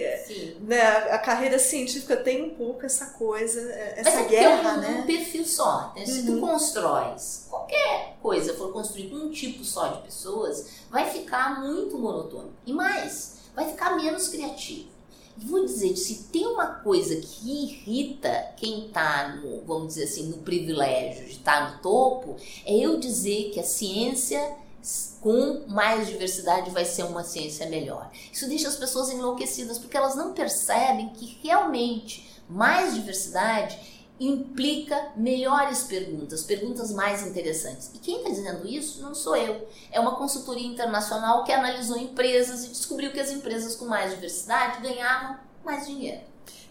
né, 0.60 0.82
a 0.82 1.18
carreira 1.20 1.58
científica 1.58 2.18
tem 2.18 2.44
um 2.44 2.50
pouco 2.50 2.86
essa 2.86 3.12
coisa, 3.12 3.62
essa 3.72 4.10
Mas 4.10 4.26
é 4.26 4.28
guerra, 4.28 4.72
é 4.72 4.74
um, 4.74 4.82
né? 4.82 5.00
um 5.02 5.06
perfil 5.06 5.46
só. 5.46 5.94
Né? 5.96 6.06
Se 6.06 6.20
uhum. 6.20 6.26
tu 6.26 6.42
constróis 6.42 7.46
qualquer 7.50 8.18
coisa, 8.22 8.56
for 8.56 8.74
construir 8.74 9.10
com 9.10 9.16
um 9.18 9.32
tipo 9.32 9.64
só 9.64 9.88
de 9.88 10.02
pessoas, 10.02 10.68
vai 10.90 11.10
ficar 11.10 11.62
muito 11.62 11.98
monotônico. 11.98 12.56
E 12.66 12.74
mais, 12.74 13.38
vai 13.56 13.70
ficar 13.70 13.96
menos 13.96 14.28
criativo. 14.28 14.90
Vou 15.36 15.66
dizer, 15.66 15.96
se 15.96 16.26
tem 16.26 16.46
uma 16.46 16.68
coisa 16.68 17.16
que 17.16 17.64
irrita 17.64 18.54
quem 18.56 18.88
está, 18.88 19.40
vamos 19.66 19.90
dizer 19.90 20.04
assim, 20.04 20.28
no 20.28 20.38
privilégio 20.38 21.26
de 21.26 21.32
estar 21.32 21.70
tá 21.70 21.72
no 21.72 21.82
topo, 21.82 22.38
é 22.66 22.76
eu 22.76 23.00
dizer 23.00 23.50
que 23.52 23.60
a 23.60 23.64
ciência 23.64 24.58
com 25.22 25.64
mais 25.68 26.08
diversidade 26.08 26.70
vai 26.70 26.84
ser 26.84 27.04
uma 27.04 27.24
ciência 27.24 27.68
melhor. 27.68 28.12
Isso 28.32 28.48
deixa 28.48 28.68
as 28.68 28.76
pessoas 28.76 29.10
enlouquecidas 29.10 29.80
porque 29.80 29.96
elas 29.96 30.16
não 30.16 30.34
percebem 30.34 31.10
que 31.10 31.40
realmente 31.42 32.30
mais 32.50 32.94
diversidade 32.94 33.80
implica 34.20 35.12
melhores 35.16 35.84
perguntas, 35.84 36.44
perguntas 36.44 36.92
mais 36.92 37.26
interessantes. 37.26 37.92
E 37.94 37.98
quem 37.98 38.18
está 38.18 38.30
dizendo 38.30 38.68
isso 38.68 39.02
não 39.02 39.14
sou 39.14 39.36
eu. 39.36 39.68
É 39.92 40.00
uma 40.00 40.16
consultoria 40.16 40.68
internacional 40.68 41.44
que 41.44 41.52
analisou 41.52 41.98
empresas 41.98 42.66
e 42.66 42.70
descobriu 42.70 43.12
que 43.12 43.20
as 43.20 43.32
empresas 43.32 43.76
com 43.76 43.86
mais 43.86 44.12
diversidade 44.12 44.82
ganhavam 44.82 45.38
mais 45.64 45.88
dinheiro. 45.88 46.22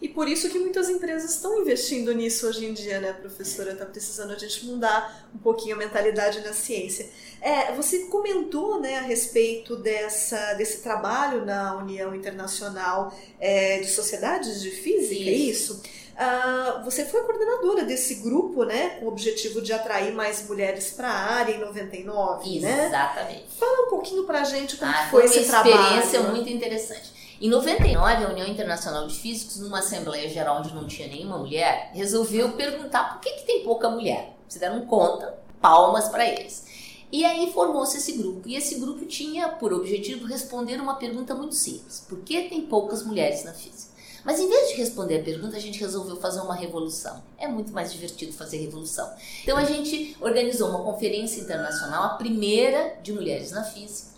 E 0.02 0.08
por 0.08 0.28
isso 0.28 0.50
que 0.50 0.58
muitas 0.58 0.90
empresas 0.90 1.30
estão 1.30 1.60
investindo 1.60 2.12
nisso 2.12 2.48
hoje 2.48 2.66
em 2.66 2.74
dia, 2.74 3.00
né, 3.00 3.12
professora? 3.12 3.72
Está 3.72 3.86
precisando 3.86 4.32
a 4.32 4.38
gente 4.38 4.66
mudar 4.66 5.30
um 5.32 5.38
pouquinho 5.38 5.76
a 5.76 5.78
mentalidade 5.78 6.40
na 6.40 6.52
ciência. 6.52 7.08
É, 7.40 7.72
você 7.72 8.06
comentou 8.06 8.80
né, 8.80 8.98
a 8.98 9.02
respeito 9.02 9.76
dessa, 9.76 10.54
desse 10.54 10.82
trabalho 10.82 11.44
na 11.44 11.76
União 11.76 12.12
Internacional 12.16 13.16
é, 13.38 13.78
de 13.78 13.88
Sociedades 13.90 14.60
de 14.60 14.72
Física, 14.72 15.30
é 15.30 15.34
isso. 15.34 15.74
é 15.74 15.76
isso? 15.76 15.82
Uh, 16.12 16.84
você 16.84 17.04
foi 17.04 17.22
coordenadora 17.22 17.84
desse 17.84 18.16
grupo, 18.16 18.64
né, 18.64 18.90
com 18.98 19.06
o 19.06 19.08
objetivo 19.08 19.62
de 19.62 19.72
atrair 19.72 20.12
mais 20.12 20.46
mulheres 20.46 20.90
para 20.90 21.08
a 21.08 21.34
área 21.34 21.54
em 21.54 21.58
99, 21.58 22.60
né? 22.60 22.86
Exatamente. 22.86 23.46
Fala 23.58 23.86
um 23.86 23.90
pouquinho 23.90 24.24
para 24.24 24.42
a 24.42 24.44
gente 24.44 24.76
como 24.76 24.90
ah, 24.90 25.08
foi 25.10 25.24
esse 25.24 25.44
trabalho. 25.44 25.72
Foi 25.72 25.82
uma 25.82 25.98
experiência 25.98 26.22
muito 26.30 26.48
interessante. 26.50 27.22
Em 27.40 27.48
99, 27.48 28.24
a 28.24 28.28
União 28.28 28.46
Internacional 28.46 29.06
de 29.06 29.14
Físicos, 29.18 29.58
numa 29.58 29.80
Assembleia 29.80 30.28
Geral 30.28 30.58
onde 30.58 30.72
não 30.74 30.86
tinha 30.86 31.08
nenhuma 31.08 31.38
mulher, 31.38 31.90
resolveu 31.92 32.52
perguntar 32.52 33.14
por 33.14 33.20
que, 33.20 33.30
que 33.30 33.46
tem 33.46 33.64
pouca 33.64 33.88
mulher. 33.88 34.36
Se 34.48 34.60
deram 34.60 34.86
conta, 34.86 35.34
palmas 35.60 36.08
para 36.08 36.24
eles. 36.24 36.64
E 37.10 37.24
aí 37.24 37.52
formou-se 37.52 37.96
esse 37.96 38.12
grupo. 38.12 38.48
E 38.48 38.54
esse 38.54 38.76
grupo 38.76 39.04
tinha 39.06 39.48
por 39.48 39.72
objetivo 39.72 40.24
responder 40.24 40.80
uma 40.80 40.94
pergunta 40.94 41.34
muito 41.34 41.54
simples: 41.54 42.04
por 42.08 42.20
que 42.20 42.48
tem 42.48 42.62
poucas 42.62 43.04
mulheres 43.04 43.44
na 43.44 43.52
física? 43.52 43.91
Mas 44.24 44.38
em 44.38 44.48
vez 44.48 44.68
de 44.68 44.74
responder 44.76 45.20
a 45.20 45.24
pergunta, 45.24 45.56
a 45.56 45.60
gente 45.60 45.80
resolveu 45.80 46.16
fazer 46.16 46.40
uma 46.40 46.54
revolução. 46.54 47.22
É 47.38 47.48
muito 47.48 47.72
mais 47.72 47.92
divertido 47.92 48.32
fazer 48.32 48.58
revolução. 48.58 49.12
Então 49.42 49.56
a 49.56 49.64
gente 49.64 50.16
organizou 50.20 50.68
uma 50.68 50.84
conferência 50.84 51.40
internacional, 51.40 52.04
a 52.04 52.14
primeira 52.14 52.96
de 53.02 53.12
mulheres 53.12 53.50
na 53.50 53.64
física, 53.64 54.12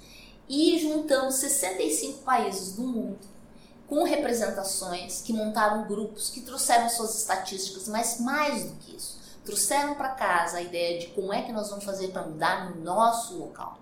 e 0.49 0.79
juntamos 0.79 1.37
65 1.37 2.23
países 2.23 2.73
do 2.73 2.83
mundo 2.83 3.35
com 3.87 4.03
representações 4.03 5.21
que 5.21 5.33
montaram 5.33 5.87
grupos 5.87 6.31
que 6.31 6.41
trouxeram 6.41 6.89
suas 6.89 7.19
estatísticas, 7.19 7.89
mas 7.89 8.19
mais 8.21 8.65
do 8.65 8.73
que 8.77 8.97
isso, 8.97 9.19
trouxeram 9.45 9.95
para 9.95 10.11
casa 10.11 10.59
a 10.59 10.63
ideia 10.63 10.99
de 10.99 11.09
como 11.09 11.33
é 11.33 11.43
que 11.43 11.53
nós 11.53 11.69
vamos 11.69 11.85
fazer 11.85 12.09
para 12.09 12.23
mudar 12.23 12.71
no 12.71 12.83
nosso 12.83 13.37
local. 13.37 13.79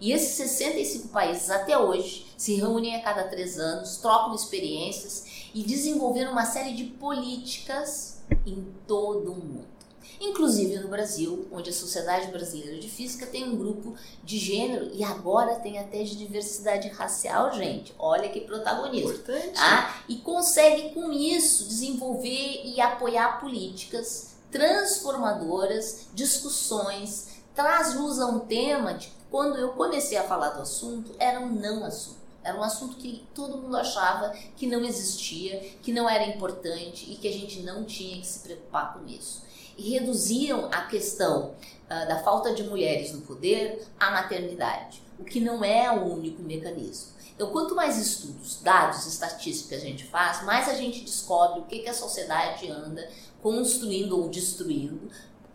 E 0.00 0.12
esses 0.12 0.34
65 0.34 1.08
países 1.08 1.50
até 1.50 1.76
hoje 1.76 2.26
se 2.36 2.54
reúnem 2.54 2.96
a 2.96 3.02
cada 3.02 3.24
três 3.24 3.58
anos, 3.58 3.98
trocam 3.98 4.34
experiências 4.34 5.26
e 5.54 5.62
desenvolveram 5.62 6.32
uma 6.32 6.46
série 6.46 6.72
de 6.72 6.84
políticas 6.84 8.18
em 8.46 8.66
todo 8.86 9.32
o 9.32 9.36
mundo. 9.36 9.80
Inclusive 10.18 10.78
no 10.78 10.88
Brasil, 10.88 11.48
onde 11.50 11.70
a 11.70 11.72
Sociedade 11.72 12.30
Brasileira 12.30 12.78
de 12.78 12.88
Física 12.88 13.26
tem 13.26 13.44
um 13.44 13.56
grupo 13.56 13.94
de 14.22 14.38
gênero 14.38 14.90
e 14.92 15.02
agora 15.02 15.56
tem 15.56 15.78
até 15.78 16.02
de 16.02 16.16
diversidade 16.16 16.88
racial, 16.88 17.52
gente. 17.52 17.94
Olha 17.98 18.28
que 18.28 18.40
protagonismo. 18.40 19.12
Importante. 19.12 19.54
Tá? 19.54 20.02
E 20.08 20.16
consegue 20.16 20.94
com 20.94 21.10
isso 21.10 21.64
desenvolver 21.64 22.62
e 22.64 22.80
apoiar 22.80 23.40
políticas 23.40 24.34
transformadoras, 24.50 26.08
discussões, 26.12 27.28
traz 27.54 27.94
luz 27.94 28.18
a 28.18 28.26
um 28.26 28.40
tema 28.40 28.94
de 28.94 29.19
quando 29.30 29.58
eu 29.58 29.70
comecei 29.70 30.18
a 30.18 30.24
falar 30.24 30.50
do 30.50 30.62
assunto, 30.62 31.14
era 31.18 31.40
um 31.40 31.50
não 31.50 31.84
assunto. 31.84 32.20
Era 32.42 32.58
um 32.58 32.62
assunto 32.62 32.96
que 32.96 33.26
todo 33.34 33.58
mundo 33.58 33.76
achava 33.76 34.30
que 34.56 34.66
não 34.66 34.84
existia, 34.84 35.60
que 35.82 35.92
não 35.92 36.08
era 36.08 36.24
importante 36.24 37.10
e 37.10 37.16
que 37.16 37.28
a 37.28 37.32
gente 37.32 37.60
não 37.60 37.84
tinha 37.84 38.18
que 38.18 38.26
se 38.26 38.40
preocupar 38.40 38.94
com 38.94 39.06
isso. 39.06 39.42
E 39.76 39.90
reduziam 39.90 40.68
a 40.72 40.82
questão 40.82 41.50
uh, 41.50 42.08
da 42.08 42.22
falta 42.22 42.52
de 42.54 42.62
mulheres 42.62 43.12
no 43.12 43.20
poder 43.20 43.86
à 43.98 44.10
maternidade. 44.10 45.02
o 45.18 45.24
que 45.24 45.38
não 45.38 45.62
é 45.62 45.90
o 45.90 46.14
único 46.14 46.42
mecanismo. 46.42 47.12
Então, 47.34 47.52
quanto 47.52 47.74
mais 47.74 47.98
estudos, 47.98 48.60
dados, 48.62 49.06
estatísticas 49.06 49.82
a 49.82 49.84
gente 49.84 50.04
faz, 50.04 50.42
mais 50.44 50.68
a 50.68 50.74
gente 50.74 51.02
descobre 51.02 51.60
o 51.60 51.64
que, 51.64 51.80
que 51.80 51.88
a 51.88 51.94
sociedade 51.94 52.70
anda 52.70 53.06
construindo 53.42 54.18
ou 54.18 54.28
destruindo 54.28 55.10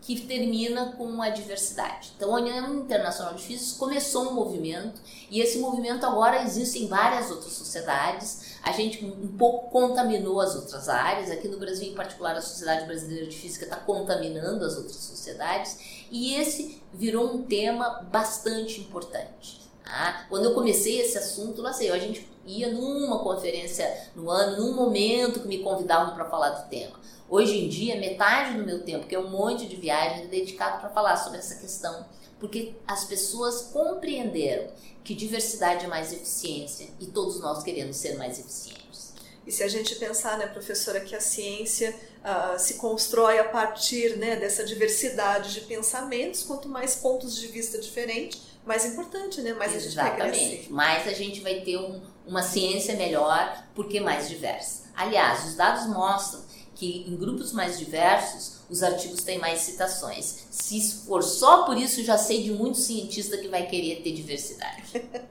que 0.06 0.20
termina 0.20 0.92
com 0.92 1.20
a 1.20 1.30
diversidade. 1.30 2.12
Então, 2.16 2.32
a 2.32 2.38
União 2.38 2.76
Internacional 2.76 3.34
de 3.34 3.42
Físicos 3.42 3.72
começou 3.72 4.30
um 4.30 4.34
movimento 4.34 5.00
e 5.28 5.40
esse 5.40 5.58
movimento 5.58 6.06
agora 6.06 6.44
existe 6.44 6.78
em 6.78 6.86
várias 6.86 7.28
outras 7.28 7.52
sociedades. 7.52 8.54
A 8.62 8.70
gente 8.70 9.04
um 9.04 9.36
pouco 9.36 9.68
contaminou 9.68 10.40
as 10.40 10.54
outras 10.54 10.88
áreas. 10.88 11.28
Aqui 11.28 11.48
no 11.48 11.58
Brasil, 11.58 11.88
em 11.88 11.94
particular, 11.94 12.36
a 12.36 12.40
Sociedade 12.40 12.86
Brasileira 12.86 13.26
de 13.26 13.36
Física 13.36 13.64
está 13.64 13.78
contaminando 13.78 14.64
as 14.64 14.76
outras 14.76 14.94
sociedades 14.94 16.06
e 16.08 16.36
esse 16.36 16.80
virou 16.94 17.34
um 17.34 17.42
tema 17.42 18.06
bastante 18.08 18.80
importante. 18.80 19.65
Tá? 19.86 20.26
Quando 20.28 20.46
eu 20.46 20.54
comecei 20.54 21.00
esse 21.00 21.16
assunto, 21.16 21.62
não 21.62 21.72
sei, 21.72 21.92
a 21.92 21.98
gente 21.98 22.28
ia 22.44 22.72
numa 22.72 23.20
conferência 23.20 24.10
no 24.16 24.28
ano, 24.28 24.56
num 24.56 24.74
momento 24.74 25.38
que 25.38 25.46
me 25.46 25.58
convidavam 25.58 26.12
para 26.12 26.24
falar 26.24 26.50
do 26.50 26.68
tema. 26.68 26.98
Hoje 27.28 27.56
em 27.56 27.68
dia, 27.68 27.94
metade 27.94 28.58
do 28.58 28.64
meu 28.64 28.82
tempo, 28.82 29.06
que 29.06 29.14
é 29.14 29.18
um 29.18 29.30
monte 29.30 29.64
de 29.66 29.76
viagem, 29.76 30.24
é 30.24 30.26
dedicado 30.26 30.80
para 30.80 30.90
falar 30.90 31.16
sobre 31.16 31.38
essa 31.38 31.54
questão, 31.54 32.04
porque 32.40 32.74
as 32.86 33.04
pessoas 33.04 33.62
compreenderam 33.72 34.66
que 35.04 35.14
diversidade 35.14 35.84
é 35.84 35.88
mais 35.88 36.12
eficiência 36.12 36.88
e 36.98 37.06
todos 37.06 37.38
nós 37.40 37.62
queremos 37.62 37.96
ser 37.96 38.16
mais 38.16 38.40
eficientes. 38.40 39.14
E 39.46 39.52
se 39.52 39.62
a 39.62 39.68
gente 39.68 39.94
pensar, 39.94 40.36
né, 40.36 40.48
professora, 40.48 40.98
que 40.98 41.14
a 41.14 41.20
ciência 41.20 41.94
uh, 42.24 42.58
se 42.58 42.74
constrói 42.74 43.38
a 43.38 43.44
partir 43.44 44.16
né, 44.16 44.34
dessa 44.34 44.64
diversidade 44.64 45.54
de 45.54 45.60
pensamentos, 45.60 46.42
quanto 46.42 46.68
mais 46.68 46.96
pontos 46.96 47.36
de 47.36 47.46
vista 47.46 47.78
diferentes, 47.78 48.55
mais 48.66 48.84
importante, 48.84 49.40
né? 49.40 49.52
Mais 49.54 49.74
Exatamente. 49.74 50.22
a 50.22 50.32
gente 50.32 50.72
Mais 50.72 51.06
a 51.06 51.12
gente 51.12 51.40
vai 51.40 51.60
ter 51.60 51.78
um, 51.78 52.00
uma 52.26 52.42
ciência 52.42 52.96
melhor, 52.96 53.64
porque 53.74 54.00
mais 54.00 54.28
diversa. 54.28 54.82
Aliás, 54.94 55.46
os 55.46 55.54
dados 55.54 55.86
mostram 55.86 56.44
que 56.74 57.06
em 57.08 57.16
grupos 57.16 57.52
mais 57.52 57.78
diversos 57.78 58.56
os 58.68 58.82
artigos 58.82 59.22
têm 59.22 59.38
mais 59.38 59.60
citações. 59.60 60.46
Se 60.50 60.80
for 61.06 61.22
só 61.22 61.62
por 61.64 61.78
isso, 61.78 62.02
já 62.02 62.18
sei 62.18 62.42
de 62.42 62.50
muito 62.50 62.78
cientista 62.78 63.38
que 63.38 63.48
vai 63.48 63.66
querer 63.66 64.02
ter 64.02 64.12
diversidade. 64.12 64.82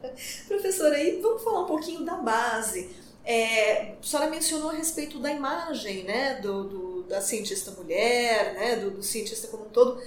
Professora, 0.48 0.96
aí 0.96 1.20
vamos 1.22 1.44
falar 1.44 1.64
um 1.64 1.68
pouquinho 1.68 2.06
da 2.06 2.16
base. 2.16 2.90
É, 3.26 3.96
a 4.00 4.04
senhora 4.04 4.30
mencionou 4.30 4.70
a 4.70 4.74
respeito 4.74 5.20
da 5.20 5.32
imagem, 5.32 6.04
né, 6.04 6.36
do, 6.36 6.64
do 6.64 6.96
da 7.04 7.22
cientista 7.22 7.72
mulher, 7.72 8.54
né, 8.54 8.76
do, 8.78 8.92
do 8.92 9.04
cientista 9.04 9.48
como 9.48 9.66
um 9.66 9.70
todo. 9.70 10.02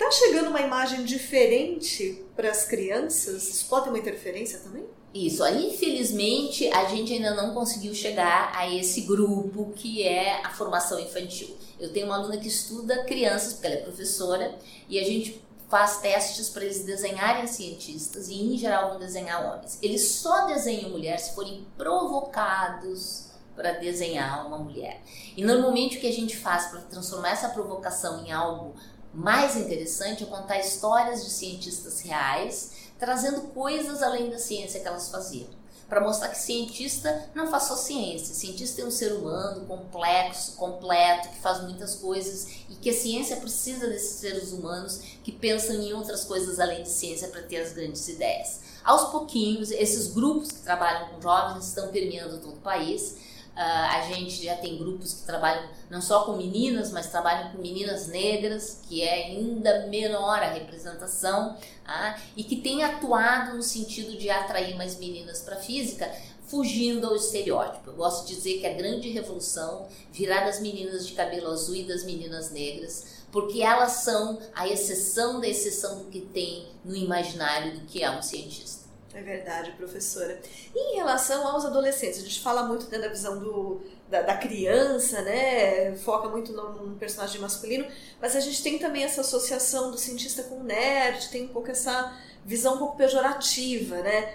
Tá 0.00 0.10
chegando 0.10 0.48
uma 0.48 0.62
imagem 0.62 1.04
diferente 1.04 2.24
para 2.34 2.50
as 2.50 2.64
crianças? 2.64 3.46
Isso 3.50 3.66
pode 3.68 3.84
ter 3.84 3.90
uma 3.90 3.98
interferência 3.98 4.58
também? 4.60 4.86
Isso, 5.12 5.46
infelizmente 5.46 6.66
a 6.68 6.86
gente 6.86 7.12
ainda 7.12 7.34
não 7.34 7.52
conseguiu 7.52 7.94
chegar 7.94 8.50
a 8.56 8.66
esse 8.74 9.02
grupo 9.02 9.74
que 9.76 10.02
é 10.02 10.42
a 10.42 10.48
formação 10.54 10.98
infantil. 10.98 11.54
Eu 11.78 11.92
tenho 11.92 12.06
uma 12.06 12.16
aluna 12.16 12.38
que 12.38 12.48
estuda 12.48 13.04
crianças, 13.04 13.52
porque 13.52 13.66
ela 13.66 13.76
é 13.76 13.82
professora, 13.82 14.58
e 14.88 14.98
a 14.98 15.04
gente 15.04 15.44
faz 15.68 15.98
testes 15.98 16.48
para 16.48 16.64
eles 16.64 16.82
desenharem 16.82 17.46
cientistas 17.46 18.30
e 18.30 18.42
em 18.42 18.56
geral 18.56 18.92
vão 18.92 18.98
desenhar 18.98 19.52
homens. 19.52 19.78
Eles 19.82 20.02
só 20.12 20.46
desenham 20.46 20.88
mulher 20.88 21.18
se 21.18 21.34
forem 21.34 21.66
provocados 21.76 23.26
para 23.54 23.72
desenhar 23.72 24.46
uma 24.46 24.56
mulher. 24.56 25.02
E 25.36 25.44
normalmente 25.44 25.98
o 25.98 26.00
que 26.00 26.06
a 26.06 26.12
gente 26.12 26.38
faz 26.38 26.68
para 26.68 26.80
transformar 26.80 27.32
essa 27.32 27.50
provocação 27.50 28.24
em 28.24 28.32
algo 28.32 28.74
mais 29.12 29.56
interessante 29.56 30.22
é 30.22 30.26
contar 30.26 30.58
histórias 30.58 31.24
de 31.24 31.30
cientistas 31.30 32.00
reais 32.00 32.90
trazendo 32.98 33.48
coisas 33.48 34.02
além 34.02 34.30
da 34.30 34.38
ciência 34.38 34.80
que 34.80 34.86
elas 34.86 35.08
faziam. 35.08 35.48
Para 35.88 36.02
mostrar 36.02 36.28
que 36.28 36.38
cientista 36.38 37.28
não 37.34 37.50
faz 37.50 37.64
só 37.64 37.74
ciência, 37.74 38.32
cientista 38.32 38.80
é 38.80 38.84
um 38.84 38.92
ser 38.92 39.12
humano 39.12 39.66
complexo, 39.66 40.54
completo, 40.54 41.30
que 41.30 41.40
faz 41.40 41.62
muitas 41.62 41.96
coisas 41.96 42.46
e 42.68 42.76
que 42.76 42.90
a 42.90 42.94
ciência 42.94 43.38
precisa 43.38 43.88
desses 43.88 44.20
seres 44.20 44.52
humanos 44.52 45.00
que 45.24 45.32
pensam 45.32 45.74
em 45.74 45.92
outras 45.92 46.24
coisas 46.24 46.60
além 46.60 46.84
de 46.84 46.90
ciência 46.90 47.26
para 47.26 47.42
ter 47.42 47.56
as 47.56 47.72
grandes 47.72 48.06
ideias. 48.06 48.60
Aos 48.84 49.10
pouquinhos, 49.10 49.72
esses 49.72 50.12
grupos 50.12 50.52
que 50.52 50.60
trabalham 50.60 51.08
com 51.08 51.20
jovens 51.20 51.66
estão 51.66 51.88
permeando 51.88 52.38
todo 52.38 52.54
o 52.54 52.60
país 52.60 53.16
a 53.62 54.02
gente 54.08 54.42
já 54.42 54.56
tem 54.56 54.78
grupos 54.78 55.12
que 55.12 55.26
trabalham 55.26 55.68
não 55.90 56.00
só 56.00 56.24
com 56.24 56.36
meninas, 56.36 56.90
mas 56.90 57.10
trabalham 57.10 57.52
com 57.52 57.58
meninas 57.58 58.06
negras, 58.06 58.80
que 58.88 59.02
é 59.02 59.26
ainda 59.26 59.86
menor 59.88 60.38
a 60.42 60.50
representação, 60.50 61.54
uh, 61.54 62.20
e 62.36 62.42
que 62.42 62.56
tem 62.56 62.82
atuado 62.82 63.56
no 63.56 63.62
sentido 63.62 64.16
de 64.16 64.30
atrair 64.30 64.76
mais 64.76 64.98
meninas 64.98 65.42
para 65.42 65.56
a 65.56 65.60
física, 65.60 66.10
fugindo 66.46 67.06
ao 67.06 67.14
estereótipo. 67.14 67.90
Eu 67.90 67.96
gosto 67.96 68.26
de 68.26 68.34
dizer 68.34 68.60
que 68.60 68.66
a 68.66 68.72
grande 68.72 69.10
revolução 69.10 69.86
virá 70.10 70.44
das 70.44 70.60
meninas 70.60 71.06
de 71.06 71.12
cabelo 71.12 71.50
azul 71.50 71.76
e 71.76 71.84
das 71.84 72.02
meninas 72.02 72.50
negras, 72.50 73.20
porque 73.30 73.62
elas 73.62 73.92
são 73.92 74.40
a 74.54 74.66
exceção 74.66 75.38
da 75.38 75.46
exceção 75.46 75.98
do 75.98 76.04
que 76.06 76.20
tem 76.20 76.66
no 76.84 76.96
imaginário 76.96 77.78
do 77.78 77.86
que 77.86 78.02
é 78.02 78.10
um 78.10 78.22
cientista. 78.22 78.79
É 79.12 79.20
verdade, 79.22 79.72
professora. 79.72 80.40
E 80.74 80.92
em 80.92 80.96
relação 80.96 81.46
aos 81.46 81.64
adolescentes, 81.64 82.20
a 82.20 82.22
gente 82.22 82.40
fala 82.40 82.62
muito 82.62 82.88
né, 82.90 82.98
da 82.98 83.08
visão 83.08 83.38
do, 83.40 83.80
da, 84.08 84.22
da, 84.22 84.36
criança, 84.36 85.20
né? 85.22 85.96
Foca 85.96 86.28
muito 86.28 86.52
no, 86.52 86.94
personagem 86.96 87.40
masculino, 87.40 87.86
mas 88.20 88.36
a 88.36 88.40
gente 88.40 88.62
tem 88.62 88.78
também 88.78 89.02
essa 89.02 89.22
associação 89.22 89.90
do 89.90 89.98
cientista 89.98 90.44
com 90.44 90.60
o 90.60 90.62
nerd, 90.62 91.28
tem 91.28 91.44
um 91.44 91.48
pouco 91.48 91.70
essa 91.70 92.16
visão 92.44 92.74
um 92.74 92.78
pouco 92.78 92.96
pejorativa, 92.96 93.96
né? 93.96 94.32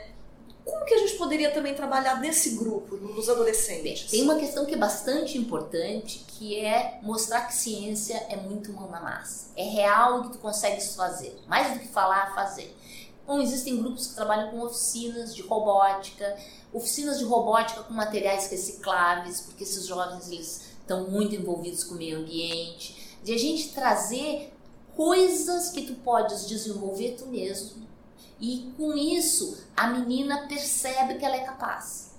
Como 0.65 0.83
que 0.83 0.95
a 0.95 0.97
gente 0.97 1.13
poderia 1.13 1.51
também 1.51 1.75
trabalhar 1.75 2.19
nesse 2.19 2.55
grupo, 2.55 2.97
nos 2.97 3.29
adolescentes? 3.29 4.09
Bem, 4.09 4.09
tem 4.09 4.23
uma 4.23 4.35
questão 4.35 4.65
que 4.65 4.73
é 4.73 4.77
bastante 4.77 5.37
importante, 5.37 6.25
que 6.27 6.59
é 6.59 6.99
mostrar 7.03 7.41
que 7.41 7.53
ciência 7.53 8.17
é 8.29 8.35
muito 8.35 8.73
mão 8.73 8.89
na 8.89 8.99
massa. 8.99 9.51
É 9.55 9.63
real 9.63 10.19
o 10.19 10.23
que 10.23 10.33
tu 10.33 10.39
consegues 10.39 10.95
fazer. 10.95 11.39
Mais 11.47 11.71
do 11.71 11.79
que 11.79 11.87
falar, 11.87 12.33
fazer. 12.33 12.75
Bom, 13.27 13.41
existem 13.41 13.77
grupos 13.77 14.07
que 14.07 14.15
trabalham 14.15 14.51
com 14.51 14.61
oficinas 14.61 15.33
de 15.33 15.41
robótica, 15.41 16.37
oficinas 16.71 17.17
de 17.17 17.25
robótica 17.25 17.81
com 17.81 17.93
materiais 17.93 18.47
recicláveis, 18.51 19.41
porque 19.41 19.63
esses 19.63 19.87
jovens 19.87 20.29
eles 20.29 20.75
estão 20.79 21.09
muito 21.09 21.33
envolvidos 21.33 21.83
com 21.83 21.95
o 21.95 21.97
meio 21.97 22.19
ambiente, 22.19 23.17
de 23.23 23.33
a 23.33 23.37
gente 23.37 23.73
trazer 23.73 24.53
coisas 24.95 25.69
que 25.69 25.81
tu 25.81 25.95
podes 25.95 26.47
desenvolver 26.47 27.15
tu 27.17 27.25
mesmo. 27.25 27.87
E 28.39 28.71
com 28.77 28.93
isso, 28.93 29.57
a 29.75 29.87
menina 29.87 30.47
percebe 30.47 31.15
que 31.15 31.25
ela 31.25 31.35
é 31.35 31.43
capaz, 31.43 32.15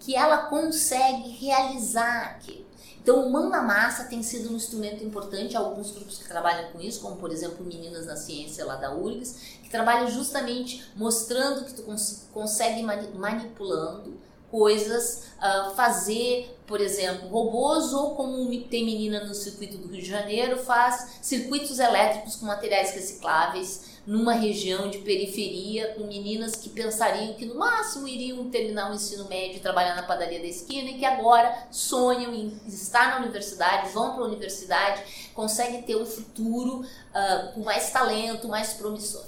que 0.00 0.16
ela 0.16 0.48
consegue 0.48 1.28
realizar 1.30 2.30
aquilo. 2.30 2.67
Então, 3.08 3.26
o 3.26 3.30
Mão 3.32 3.48
na 3.48 3.62
Massa 3.62 4.04
tem 4.04 4.22
sido 4.22 4.52
um 4.52 4.56
instrumento 4.56 5.02
importante. 5.02 5.56
Há 5.56 5.60
alguns 5.60 5.92
grupos 5.92 6.18
que 6.18 6.28
trabalham 6.28 6.70
com 6.70 6.78
isso, 6.78 7.00
como 7.00 7.16
por 7.16 7.32
exemplo 7.32 7.64
Meninas 7.64 8.04
na 8.04 8.16
Ciência 8.16 8.66
lá 8.66 8.76
da 8.76 8.94
URGS, 8.94 9.56
que 9.62 9.70
trabalham 9.70 10.10
justamente 10.10 10.84
mostrando 10.94 11.64
que 11.64 11.72
tu 11.72 11.84
cons 11.84 12.28
consegue 12.34 12.82
manipulando 12.82 14.12
coisas, 14.50 15.22
uh, 15.38 15.74
fazer, 15.74 16.54
por 16.66 16.82
exemplo, 16.82 17.30
robôs 17.30 17.94
ou 17.94 18.14
como 18.14 18.46
tem 18.64 18.84
menina 18.84 19.24
no 19.24 19.34
circuito 19.34 19.78
do 19.78 19.88
Rio 19.88 20.02
de 20.02 20.08
Janeiro, 20.08 20.58
faz 20.58 21.18
circuitos 21.22 21.78
elétricos 21.78 22.36
com 22.36 22.44
materiais 22.44 22.90
recicláveis 22.90 23.87
numa 24.08 24.32
região 24.32 24.88
de 24.88 25.00
periferia 25.00 25.88
com 25.88 26.06
meninas 26.06 26.56
que 26.56 26.70
pensariam 26.70 27.34
que 27.34 27.44
no 27.44 27.56
máximo 27.56 28.08
iriam 28.08 28.48
terminar 28.48 28.90
o 28.90 28.94
ensino 28.94 29.28
médio 29.28 29.58
e 29.58 29.60
trabalhar 29.60 29.94
na 29.94 30.02
padaria 30.02 30.40
da 30.40 30.46
esquina 30.46 30.88
e 30.88 30.98
que 30.98 31.04
agora 31.04 31.68
sonham 31.70 32.34
em 32.34 32.58
estar 32.66 33.10
na 33.10 33.18
universidade, 33.18 33.90
vão 33.90 34.14
para 34.14 34.22
a 34.22 34.26
universidade, 34.26 35.02
conseguem 35.34 35.82
ter 35.82 35.94
um 35.94 36.06
futuro 36.06 36.80
uh, 36.80 37.52
com 37.52 37.60
mais 37.60 37.90
talento, 37.90 38.48
mais 38.48 38.72
promissor. 38.72 39.26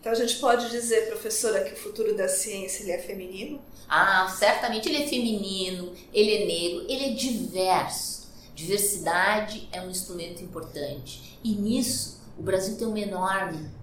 Então 0.00 0.10
a 0.10 0.14
gente 0.14 0.36
pode 0.36 0.70
dizer, 0.70 1.08
professora, 1.08 1.62
que 1.64 1.74
o 1.74 1.76
futuro 1.76 2.16
da 2.16 2.28
ciência 2.28 2.84
ele 2.84 2.92
é 2.92 2.98
feminino? 2.98 3.60
Ah, 3.86 4.34
certamente 4.38 4.88
ele 4.88 5.02
é 5.02 5.06
feminino, 5.06 5.92
ele 6.14 6.34
é 6.34 6.46
negro, 6.46 6.86
ele 6.88 7.04
é 7.04 7.10
diverso. 7.10 8.26
Diversidade 8.54 9.68
é 9.70 9.82
um 9.82 9.90
instrumento 9.90 10.42
importante. 10.42 11.38
E 11.44 11.50
nisso, 11.50 12.22
o 12.38 12.42
Brasil 12.42 12.78
tem 12.78 12.86
uma 12.86 12.98
enorme 12.98 13.76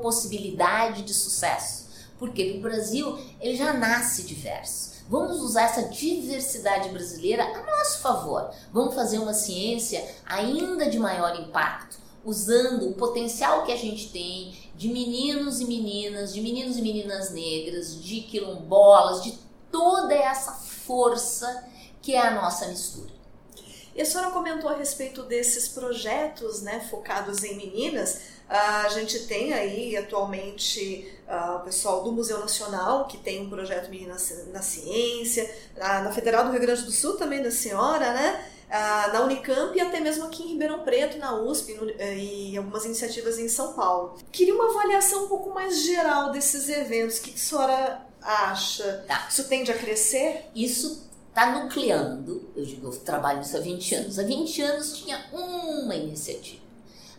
possibilidade 0.00 1.02
de 1.02 1.14
sucesso. 1.14 1.88
Porque 2.18 2.56
o 2.56 2.60
Brasil 2.60 3.18
ele 3.40 3.56
já 3.56 3.72
nasce 3.72 4.22
diverso. 4.24 4.88
Vamos 5.08 5.40
usar 5.40 5.62
essa 5.62 5.84
diversidade 5.84 6.90
brasileira 6.90 7.42
a 7.42 7.62
nosso 7.62 8.00
favor. 8.00 8.50
Vamos 8.72 8.94
fazer 8.94 9.18
uma 9.18 9.32
ciência 9.32 10.04
ainda 10.26 10.90
de 10.90 10.98
maior 10.98 11.38
impacto, 11.40 11.96
usando 12.24 12.90
o 12.90 12.94
potencial 12.94 13.64
que 13.64 13.72
a 13.72 13.76
gente 13.76 14.10
tem 14.10 14.54
de 14.76 14.88
meninos 14.88 15.60
e 15.60 15.64
meninas, 15.64 16.34
de 16.34 16.40
meninos 16.40 16.76
e 16.76 16.82
meninas 16.82 17.30
negras, 17.30 18.02
de 18.02 18.20
quilombolas, 18.20 19.22
de 19.22 19.38
toda 19.72 20.14
essa 20.14 20.52
força 20.52 21.64
que 22.02 22.14
é 22.14 22.26
a 22.26 22.30
nossa 22.30 22.66
mistura. 22.66 23.10
E 23.94 24.02
a 24.02 24.04
senhora 24.04 24.30
comentou 24.30 24.70
a 24.70 24.76
respeito 24.76 25.24
desses 25.24 25.68
projetos 25.68 26.62
né, 26.62 26.80
focados 26.88 27.42
em 27.42 27.56
meninas. 27.56 28.20
A 28.48 28.88
gente 28.88 29.26
tem 29.26 29.52
aí 29.52 29.94
atualmente 29.94 31.06
uh, 31.28 31.56
o 31.56 31.60
pessoal 31.60 32.02
do 32.02 32.10
Museu 32.10 32.38
Nacional, 32.38 33.06
que 33.06 33.18
tem 33.18 33.42
um 33.42 33.50
projeto 33.50 33.90
Meninas 33.90 34.46
na 34.52 34.62
Ciência, 34.62 35.54
na 35.76 36.10
Federal 36.12 36.44
do 36.44 36.50
Rio 36.52 36.60
Grande 36.60 36.82
do 36.82 36.90
Sul 36.90 37.16
também 37.16 37.42
da 37.42 37.50
senhora, 37.50 38.12
né? 38.14 38.44
Uh, 38.68 39.12
na 39.12 39.20
Unicamp 39.22 39.76
e 39.76 39.80
até 39.80 40.00
mesmo 40.00 40.24
aqui 40.24 40.42
em 40.42 40.48
Ribeirão 40.48 40.80
Preto, 40.80 41.18
na 41.18 41.34
USP 41.34 41.72
no, 41.74 41.90
eh, 41.90 42.18
e 42.18 42.56
algumas 42.56 42.84
iniciativas 42.84 43.38
em 43.38 43.48
São 43.48 43.72
Paulo. 43.72 44.18
Queria 44.30 44.54
uma 44.54 44.70
avaliação 44.70 45.24
um 45.24 45.28
pouco 45.28 45.54
mais 45.54 45.84
geral 45.84 46.32
desses 46.32 46.68
eventos. 46.68 47.18
O 47.18 47.22
que, 47.22 47.30
que 47.30 47.38
a 47.38 47.42
senhora 47.42 48.06
acha? 48.20 49.04
Tá. 49.08 49.26
Isso 49.30 49.48
tende 49.48 49.72
a 49.72 49.78
crescer? 49.78 50.50
Isso 50.54 51.08
está 51.28 51.62
nucleando. 51.62 52.50
Eu 52.54 52.64
digo, 52.64 52.88
eu 52.88 52.98
trabalho 53.00 53.38
nisso 53.38 53.56
há 53.56 53.60
20 53.60 53.94
anos. 53.94 54.18
Há 54.18 54.22
20 54.22 54.62
anos 54.62 54.98
tinha 54.98 55.24
uma 55.32 55.94
iniciativa. 55.94 56.67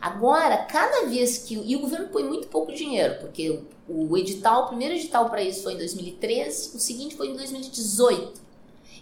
Agora, 0.01 0.57
cada 0.57 1.07
vez 1.07 1.39
que. 1.39 1.55
E 1.55 1.75
o 1.75 1.79
governo 1.79 2.07
põe 2.07 2.23
muito 2.23 2.47
pouco 2.47 2.71
dinheiro, 2.71 3.19
porque 3.19 3.59
o, 3.87 4.17
edital, 4.17 4.65
o 4.65 4.67
primeiro 4.67 4.95
edital 4.95 5.29
para 5.29 5.43
isso 5.43 5.63
foi 5.63 5.73
em 5.73 5.77
2013, 5.77 6.75
o 6.75 6.79
seguinte 6.79 7.15
foi 7.15 7.29
em 7.29 7.35
2018. 7.35 8.49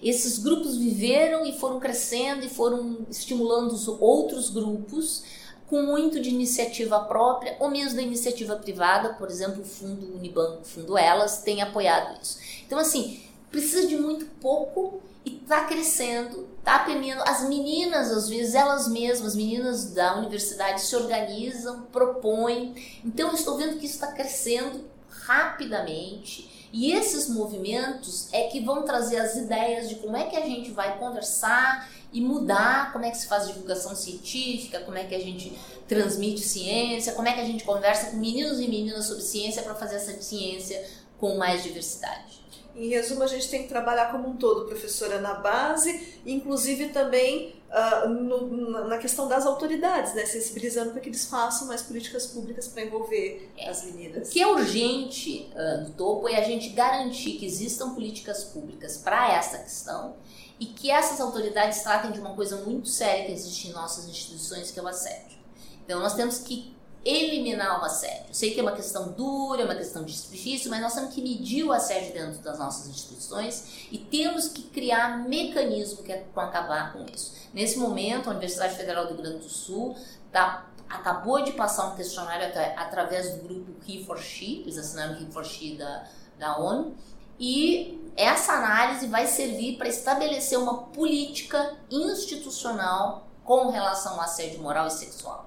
Esses 0.01 0.39
grupos 0.39 0.77
viveram 0.77 1.45
e 1.45 1.57
foram 1.57 1.79
crescendo 1.79 2.45
e 2.45 2.49
foram 2.49 3.05
estimulando 3.09 3.71
os 3.71 3.87
outros 3.87 4.49
grupos 4.49 5.23
com 5.67 5.81
muito 5.83 6.19
de 6.19 6.29
iniciativa 6.29 6.99
própria 7.01 7.57
ou 7.59 7.69
mesmo 7.69 7.97
da 7.97 8.01
iniciativa 8.01 8.55
privada, 8.55 9.13
por 9.15 9.29
exemplo, 9.29 9.61
o 9.61 9.65
Fundo 9.65 10.15
Unibanco, 10.15 10.61
o 10.61 10.65
Fundo 10.65 10.97
Elas, 10.97 11.41
tem 11.41 11.61
apoiado 11.61 12.17
isso. 12.21 12.39
Então, 12.65 12.79
assim, 12.79 13.21
precisa 13.51 13.85
de 13.85 13.97
muito 13.97 14.25
pouco 14.39 15.01
e 15.25 15.35
está 15.35 15.65
crescendo, 15.65 16.47
está 16.67 16.79
premiando. 16.79 17.23
As 17.25 17.47
meninas, 17.47 18.11
às 18.11 18.27
vezes, 18.27 18.53
elas 18.53 18.89
mesmas, 18.89 19.35
meninas 19.35 19.91
da 19.93 20.17
universidade, 20.17 20.81
se 20.81 20.95
organizam, 20.95 21.83
propõem. 21.83 22.75
Então, 23.05 23.29
eu 23.29 23.35
estou 23.35 23.57
vendo 23.57 23.77
que 23.79 23.85
isso 23.85 23.95
está 23.95 24.11
crescendo 24.11 24.85
rapidamente 25.09 26.67
e 26.71 26.91
esses 26.91 27.29
movimentos 27.29 28.27
é 28.33 28.47
que 28.47 28.59
vão 28.59 28.83
trazer 28.83 29.17
as 29.17 29.35
ideias 29.35 29.87
de 29.87 29.95
como 29.95 30.17
é 30.17 30.25
que 30.25 30.35
a 30.35 30.45
gente 30.45 30.71
vai 30.71 30.99
conversar 30.99 31.89
e 32.11 32.19
mudar, 32.19 32.91
como 32.91 33.05
é 33.05 33.11
que 33.11 33.17
se 33.17 33.27
faz 33.27 33.47
divulgação 33.47 33.95
científica, 33.95 34.81
como 34.81 34.97
é 34.97 35.05
que 35.05 35.15
a 35.15 35.19
gente 35.19 35.57
transmite 35.87 36.41
ciência, 36.41 37.13
como 37.13 37.27
é 37.27 37.33
que 37.33 37.39
a 37.39 37.45
gente 37.45 37.63
conversa 37.63 38.11
com 38.11 38.17
meninos 38.17 38.59
e 38.59 38.67
meninas 38.67 39.05
sobre 39.05 39.23
ciência 39.23 39.63
para 39.63 39.75
fazer 39.75 39.95
essa 39.95 40.21
ciência 40.21 40.85
com 41.17 41.37
mais 41.37 41.63
diversidade. 41.63 42.46
Em 42.77 42.89
resumo, 42.89 43.23
a 43.23 43.27
gente 43.27 43.49
tem 43.49 43.63
que 43.63 43.69
trabalhar 43.69 44.11
como 44.11 44.29
um 44.29 44.37
todo, 44.37 44.65
professora, 44.65 45.19
na 45.19 45.33
base, 45.33 46.19
inclusive 46.23 46.89
também 46.89 47.55
uh, 47.71 48.07
no, 48.07 48.87
na 48.87 48.99
questão 48.99 49.27
das 49.27 49.47
autoridades, 49.47 50.13
né? 50.13 50.27
sensibilizando 50.27 50.91
para 50.91 51.01
que 51.01 51.09
eles 51.09 51.25
façam 51.25 51.67
mais 51.67 51.81
políticas 51.81 52.27
públicas 52.27 52.67
para 52.67 52.83
envolver 52.83 53.51
é. 53.57 53.67
as 53.67 53.83
meninas. 53.83 54.27
O 54.29 54.31
que 54.31 54.39
é 54.39 54.45
urgente 54.45 55.49
uh, 55.55 55.85
no 55.85 55.89
topo 55.95 56.29
é 56.29 56.35
a 56.35 56.43
gente 56.43 56.69
garantir 56.69 57.39
que 57.39 57.47
existam 57.47 57.95
políticas 57.95 58.43
públicas 58.43 58.97
para 58.97 59.33
essa 59.33 59.57
questão 59.57 60.15
e 60.59 60.67
que 60.67 60.91
essas 60.91 61.19
autoridades 61.19 61.81
tratem 61.81 62.11
de 62.11 62.19
uma 62.19 62.35
coisa 62.35 62.57
muito 62.57 62.89
séria 62.89 63.25
que 63.25 63.31
existe 63.31 63.69
em 63.69 63.71
nossas 63.71 64.07
instituições, 64.07 64.69
que 64.69 64.79
é 64.79 64.83
o 64.83 64.87
assédio. 64.87 65.37
Então, 65.83 65.99
nós 65.99 66.13
temos 66.13 66.37
que 66.39 66.76
eliminar 67.07 67.81
o 67.81 67.85
assédio. 67.85 68.33
Sei 68.33 68.51
que 68.51 68.59
é 68.59 68.63
uma 68.63 68.73
questão 68.73 69.13
dura, 69.13 69.61
é 69.61 69.65
uma 69.65 69.75
questão 69.75 70.03
difícil, 70.03 70.69
mas 70.69 70.81
nós 70.81 70.93
temos 70.93 71.13
que 71.13 71.21
medir 71.21 71.63
o 71.63 71.71
assédio 71.71 72.13
dentro 72.13 72.39
das 72.41 72.59
nossas 72.59 72.87
instituições 72.87 73.87
e 73.89 73.97
temos 73.97 74.49
que 74.49 74.63
criar 74.63 75.19
mecanismo 75.19 76.03
que 76.03 76.11
é 76.11 76.25
acabar 76.35 76.91
com 76.91 77.05
isso. 77.13 77.33
Nesse 77.53 77.79
momento, 77.79 78.27
a 78.27 78.31
Universidade 78.31 78.75
Federal 78.75 79.05
do 79.07 79.13
Rio 79.13 79.23
Grande 79.23 79.39
do 79.39 79.49
Sul 79.49 79.95
tá, 80.33 80.67
acabou 80.89 81.41
de 81.43 81.53
passar 81.53 81.87
um 81.87 81.95
questionário 81.95 82.45
através 82.75 83.31
do 83.31 83.43
grupo 83.47 83.71
He 83.87 84.03
for 84.03 84.19
She, 84.19 84.61
eles 84.61 84.77
assinaram 84.77 85.13
o 85.13 85.23
He 85.23 85.31
for 85.31 85.45
She 85.45 85.77
da, 85.77 86.03
da 86.37 86.57
ONU, 86.59 86.93
e 87.39 88.11
essa 88.17 88.53
análise 88.53 89.07
vai 89.07 89.27
servir 89.27 89.77
para 89.77 89.87
estabelecer 89.87 90.59
uma 90.59 90.77
política 90.87 91.77
institucional 91.89 93.27
com 93.45 93.69
relação 93.69 94.15
ao 94.15 94.21
assédio 94.21 94.61
moral 94.61 94.87
e 94.87 94.91
sexual. 94.91 95.46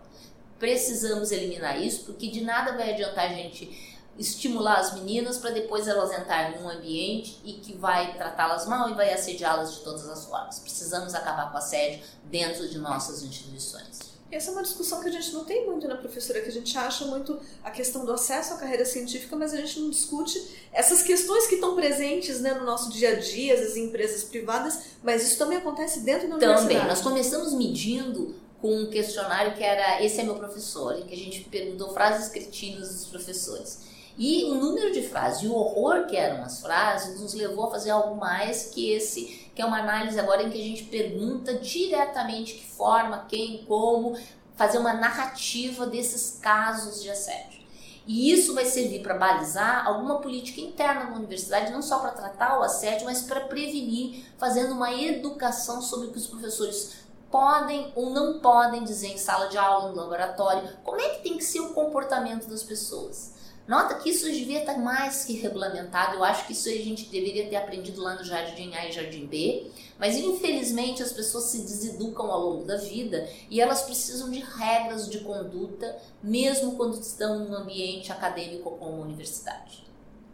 Precisamos 0.61 1.33
eliminar 1.33 1.83
isso, 1.83 2.05
porque 2.05 2.29
de 2.29 2.43
nada 2.43 2.77
vai 2.77 2.93
adiantar 2.93 3.25
a 3.31 3.35
gente 3.35 3.91
estimular 4.19 4.79
as 4.79 4.93
meninas 4.95 5.39
para 5.39 5.51
depois 5.51 5.89
elas 5.89 6.13
entrarem 6.13 6.61
num 6.61 6.69
ambiente 6.69 7.41
e 7.43 7.55
que 7.55 7.77
vai 7.77 8.15
tratá-las 8.15 8.67
mal 8.67 8.91
e 8.91 8.95
vai 8.95 9.13
assediá-las 9.13 9.77
de 9.77 9.81
todas 9.81 10.07
as 10.07 10.27
formas. 10.27 10.59
Precisamos 10.59 11.15
acabar 11.15 11.49
com 11.49 11.55
o 11.55 11.59
assédio 11.59 12.01
dentro 12.25 12.69
de 12.69 12.79
nossas 12.79 13.23
instituições. 13.23 14.11
Essa 14.31 14.51
é 14.51 14.53
uma 14.53 14.63
discussão 14.63 15.01
que 15.01 15.09
a 15.09 15.13
gente 15.13 15.33
não 15.33 15.45
tem 15.45 15.67
muito, 15.67 15.89
né, 15.89 15.95
professora? 15.97 16.41
Que 16.41 16.51
a 16.51 16.53
gente 16.53 16.77
acha 16.79 17.05
muito 17.07 17.41
a 17.65 17.71
questão 17.71 18.05
do 18.05 18.13
acesso 18.13 18.55
à 18.55 18.59
carreira 18.59 18.85
científica, 18.85 19.35
mas 19.35 19.53
a 19.53 19.57
gente 19.57 19.81
não 19.81 19.91
discute 19.91 20.41
essas 20.73 21.03
questões 21.03 21.49
que 21.49 21.57
estão 21.57 21.75
presentes 21.75 22.41
né, 22.41 22.55
no 22.55 22.65
nosso 22.65 22.91
dia 22.91 23.11
a 23.11 23.15
dia, 23.19 23.55
as 23.55 23.77
empresas 23.77 24.23
privadas, 24.23 24.79
mas 25.03 25.27
isso 25.27 25.37
também 25.37 25.59
acontece 25.59 26.01
dentro 26.01 26.29
da 26.29 26.35
também. 26.35 26.49
universidade. 26.49 26.81
Também. 26.81 26.89
Nós 26.89 27.01
começamos 27.01 27.53
medindo 27.55 28.37
com 28.61 28.75
um 28.75 28.91
questionário 28.91 29.55
que 29.55 29.63
era 29.63 30.03
Esse 30.03 30.21
é 30.21 30.25
meu 30.25 30.37
professor, 30.37 30.99
em 30.99 31.03
que 31.03 31.15
a 31.15 31.17
gente 31.17 31.45
perguntou 31.45 31.93
frases 31.93 32.29
cretinas 32.29 32.93
dos 32.95 33.07
professores. 33.07 33.91
E 34.19 34.45
o 34.45 34.55
número 34.57 34.93
de 34.93 35.03
frases 35.03 35.43
e 35.43 35.47
o 35.47 35.55
horror 35.55 36.07
que 36.07 36.17
eram 36.17 36.43
as 36.45 36.61
frases 36.61 37.21
nos 37.21 37.33
levou 37.33 37.67
a 37.67 37.71
fazer 37.71 37.91
algo 37.91 38.17
mais 38.17 38.67
que 38.67 38.91
esse, 38.91 39.49
que 39.55 39.63
é 39.63 39.65
uma 39.65 39.79
análise 39.79 40.19
agora 40.21 40.43
em 40.43 40.51
que 40.51 40.61
a 40.61 40.65
gente 40.65 40.85
pergunta 40.85 41.55
diretamente 41.55 42.55
que 42.55 42.67
forma, 42.67 43.25
quem, 43.29 43.65
como, 43.67 44.19
fazer 44.57 44.79
uma 44.79 44.93
narrativa 44.93 45.87
desses 45.87 46.39
casos 46.39 47.03
de 47.03 47.09
assédio. 47.09 47.61
E 48.07 48.33
isso 48.33 48.55
vai 48.55 48.65
servir 48.65 49.03
para 49.03 49.17
balizar 49.17 49.87
alguma 49.87 50.19
política 50.19 50.61
interna 50.61 51.05
da 51.05 51.17
universidade, 51.17 51.73
não 51.73 51.81
só 51.81 52.01
para 52.01 52.11
tratar 52.11 52.59
o 52.59 52.63
assédio, 52.63 53.07
mas 53.07 53.23
para 53.23 53.41
prevenir, 53.43 54.25
fazendo 54.37 54.75
uma 54.75 54.93
educação 54.93 55.81
sobre 55.81 56.09
o 56.09 56.11
que 56.11 56.19
os 56.19 56.27
professores 56.27 56.97
podem 57.31 57.93
ou 57.95 58.11
não 58.11 58.41
podem 58.41 58.85
dizer 58.85 59.09
em 59.09 59.19
sala 59.19 59.47
de 59.47 59.57
aula, 59.57 59.91
no 59.91 59.97
laboratório, 59.97 60.69
como 60.83 61.01
é 61.01 61.11
que 61.11 61.23
tem 61.23 61.37
que 61.37 61.45
ser 61.45 61.61
o 61.61 61.73
comportamento 61.73 62.49
das 62.49 62.63
pessoas. 62.63 63.39
Nota 63.69 63.95
que 63.95 64.11
isso 64.11 64.25
devia 64.25 64.61
estar 64.61 64.79
mais 64.79 65.25
que 65.25 65.35
regulamentado, 65.35 66.17
eu 66.17 66.25
acho 66.25 66.45
que 66.45 66.55
isso 66.55 66.69
a 66.69 66.73
gente 66.73 67.09
deveria 67.09 67.49
ter 67.49 67.55
aprendido 67.55 68.03
lá 68.03 68.17
no 68.17 68.25
Jardim 68.25 68.75
A 68.75 68.89
e 68.89 68.91
Jardim 68.91 69.27
B, 69.27 69.71
mas 69.97 70.17
infelizmente 70.17 71.05
as 71.05 71.13
pessoas 71.13 71.45
se 71.45 71.59
deseducam 71.59 72.33
ao 72.33 72.41
longo 72.41 72.65
da 72.65 72.79
vida 72.79 73.29
e 73.49 73.61
elas 73.61 73.83
precisam 73.83 74.29
de 74.29 74.41
regras 74.41 75.09
de 75.09 75.21
conduta, 75.21 75.97
mesmo 76.21 76.73
quando 76.77 77.01
estão 77.01 77.39
num 77.39 77.55
ambiente 77.55 78.11
acadêmico 78.11 78.73
como 78.73 79.03
a 79.03 79.05
universidade. 79.05 79.85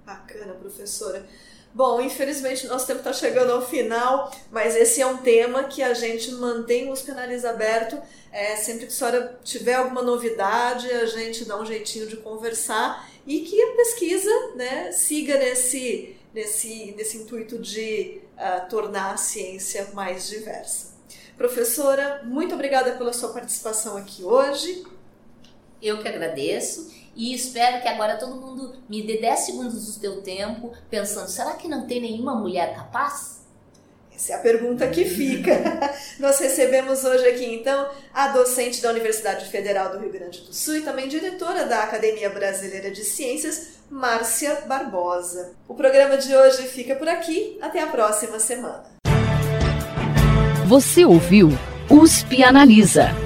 Bacana, 0.07 0.55
professora. 0.55 1.27
Bom, 1.77 2.01
infelizmente 2.01 2.67
nosso 2.69 2.87
tempo 2.87 3.01
está 3.01 3.13
chegando 3.13 3.53
ao 3.53 3.61
final, 3.61 4.33
mas 4.51 4.75
esse 4.75 5.03
é 5.03 5.07
um 5.07 5.19
tema 5.19 5.65
que 5.65 5.83
a 5.83 5.93
gente 5.93 6.33
mantém 6.33 6.91
o 6.91 6.95
Analisa 7.11 7.51
aberto. 7.51 8.01
É, 8.33 8.57
sempre 8.57 8.87
que 8.87 8.93
a 8.95 8.97
senhora 8.97 9.39
tiver 9.45 9.75
alguma 9.75 10.01
novidade, 10.01 10.91
a 10.91 11.05
gente 11.05 11.45
dá 11.45 11.61
um 11.61 11.67
jeitinho 11.67 12.07
de 12.07 12.17
conversar 12.17 13.07
e 13.27 13.41
que 13.41 13.63
a 13.63 13.77
pesquisa 13.77 14.31
né, 14.55 14.91
siga 14.91 15.37
nesse, 15.37 16.17
nesse, 16.33 16.95
nesse 16.97 17.19
intuito 17.19 17.59
de 17.59 18.23
uh, 18.39 18.71
tornar 18.71 19.13
a 19.13 19.17
ciência 19.19 19.91
mais 19.93 20.29
diversa. 20.29 20.95
Professora, 21.37 22.23
muito 22.25 22.55
obrigada 22.55 22.93
pela 22.93 23.13
sua 23.13 23.35
participação 23.35 23.99
aqui 23.99 24.25
hoje. 24.25 24.83
Eu 25.83 26.01
que 26.01 26.09
agradeço 26.09 26.91
e 27.17 27.35
espero 27.35 27.81
que 27.81 27.89
agora 27.89 28.19
todo 28.19 28.37
mundo 28.37 28.75
me 28.89 29.03
dê 29.03 29.17
10 29.17 29.41
segundos 29.41 29.95
do 29.95 30.01
teu 30.01 30.21
tempo 30.21 30.73
pensando: 30.91 31.29
será 31.29 31.55
que 31.55 31.67
não 31.67 31.87
tem 31.87 32.01
nenhuma 32.01 32.35
mulher 32.35 32.75
capaz? 32.75 33.37
Essa 34.15 34.33
é 34.33 34.37
a 34.37 34.39
pergunta 34.39 34.89
que 34.89 35.05
fica. 35.05 35.53
Nós 36.19 36.39
recebemos 36.39 37.05
hoje 37.05 37.27
aqui, 37.27 37.45
então, 37.55 37.91
a 38.15 38.29
docente 38.29 38.81
da 38.81 38.91
Universidade 38.91 39.45
Federal 39.47 39.91
do 39.91 39.99
Rio 39.99 40.11
Grande 40.11 40.41
do 40.41 40.55
Sul 40.55 40.77
e 40.77 40.81
também 40.83 41.07
diretora 41.07 41.67
da 41.67 41.83
Academia 41.83 42.31
Brasileira 42.31 42.91
de 42.91 43.05
Ciências, 43.05 43.73
Márcia 43.91 44.63
Barbosa. 44.67 45.53
O 45.69 45.75
programa 45.75 46.17
de 46.17 46.35
hoje 46.35 46.63
fica 46.63 46.95
por 46.95 47.09
aqui. 47.09 47.59
Até 47.61 47.83
a 47.83 47.89
próxima 47.89 48.39
semana. 48.39 48.85
Você 50.67 51.05
ouviu 51.05 51.51
USP 51.91 52.43
Analisa 52.43 53.26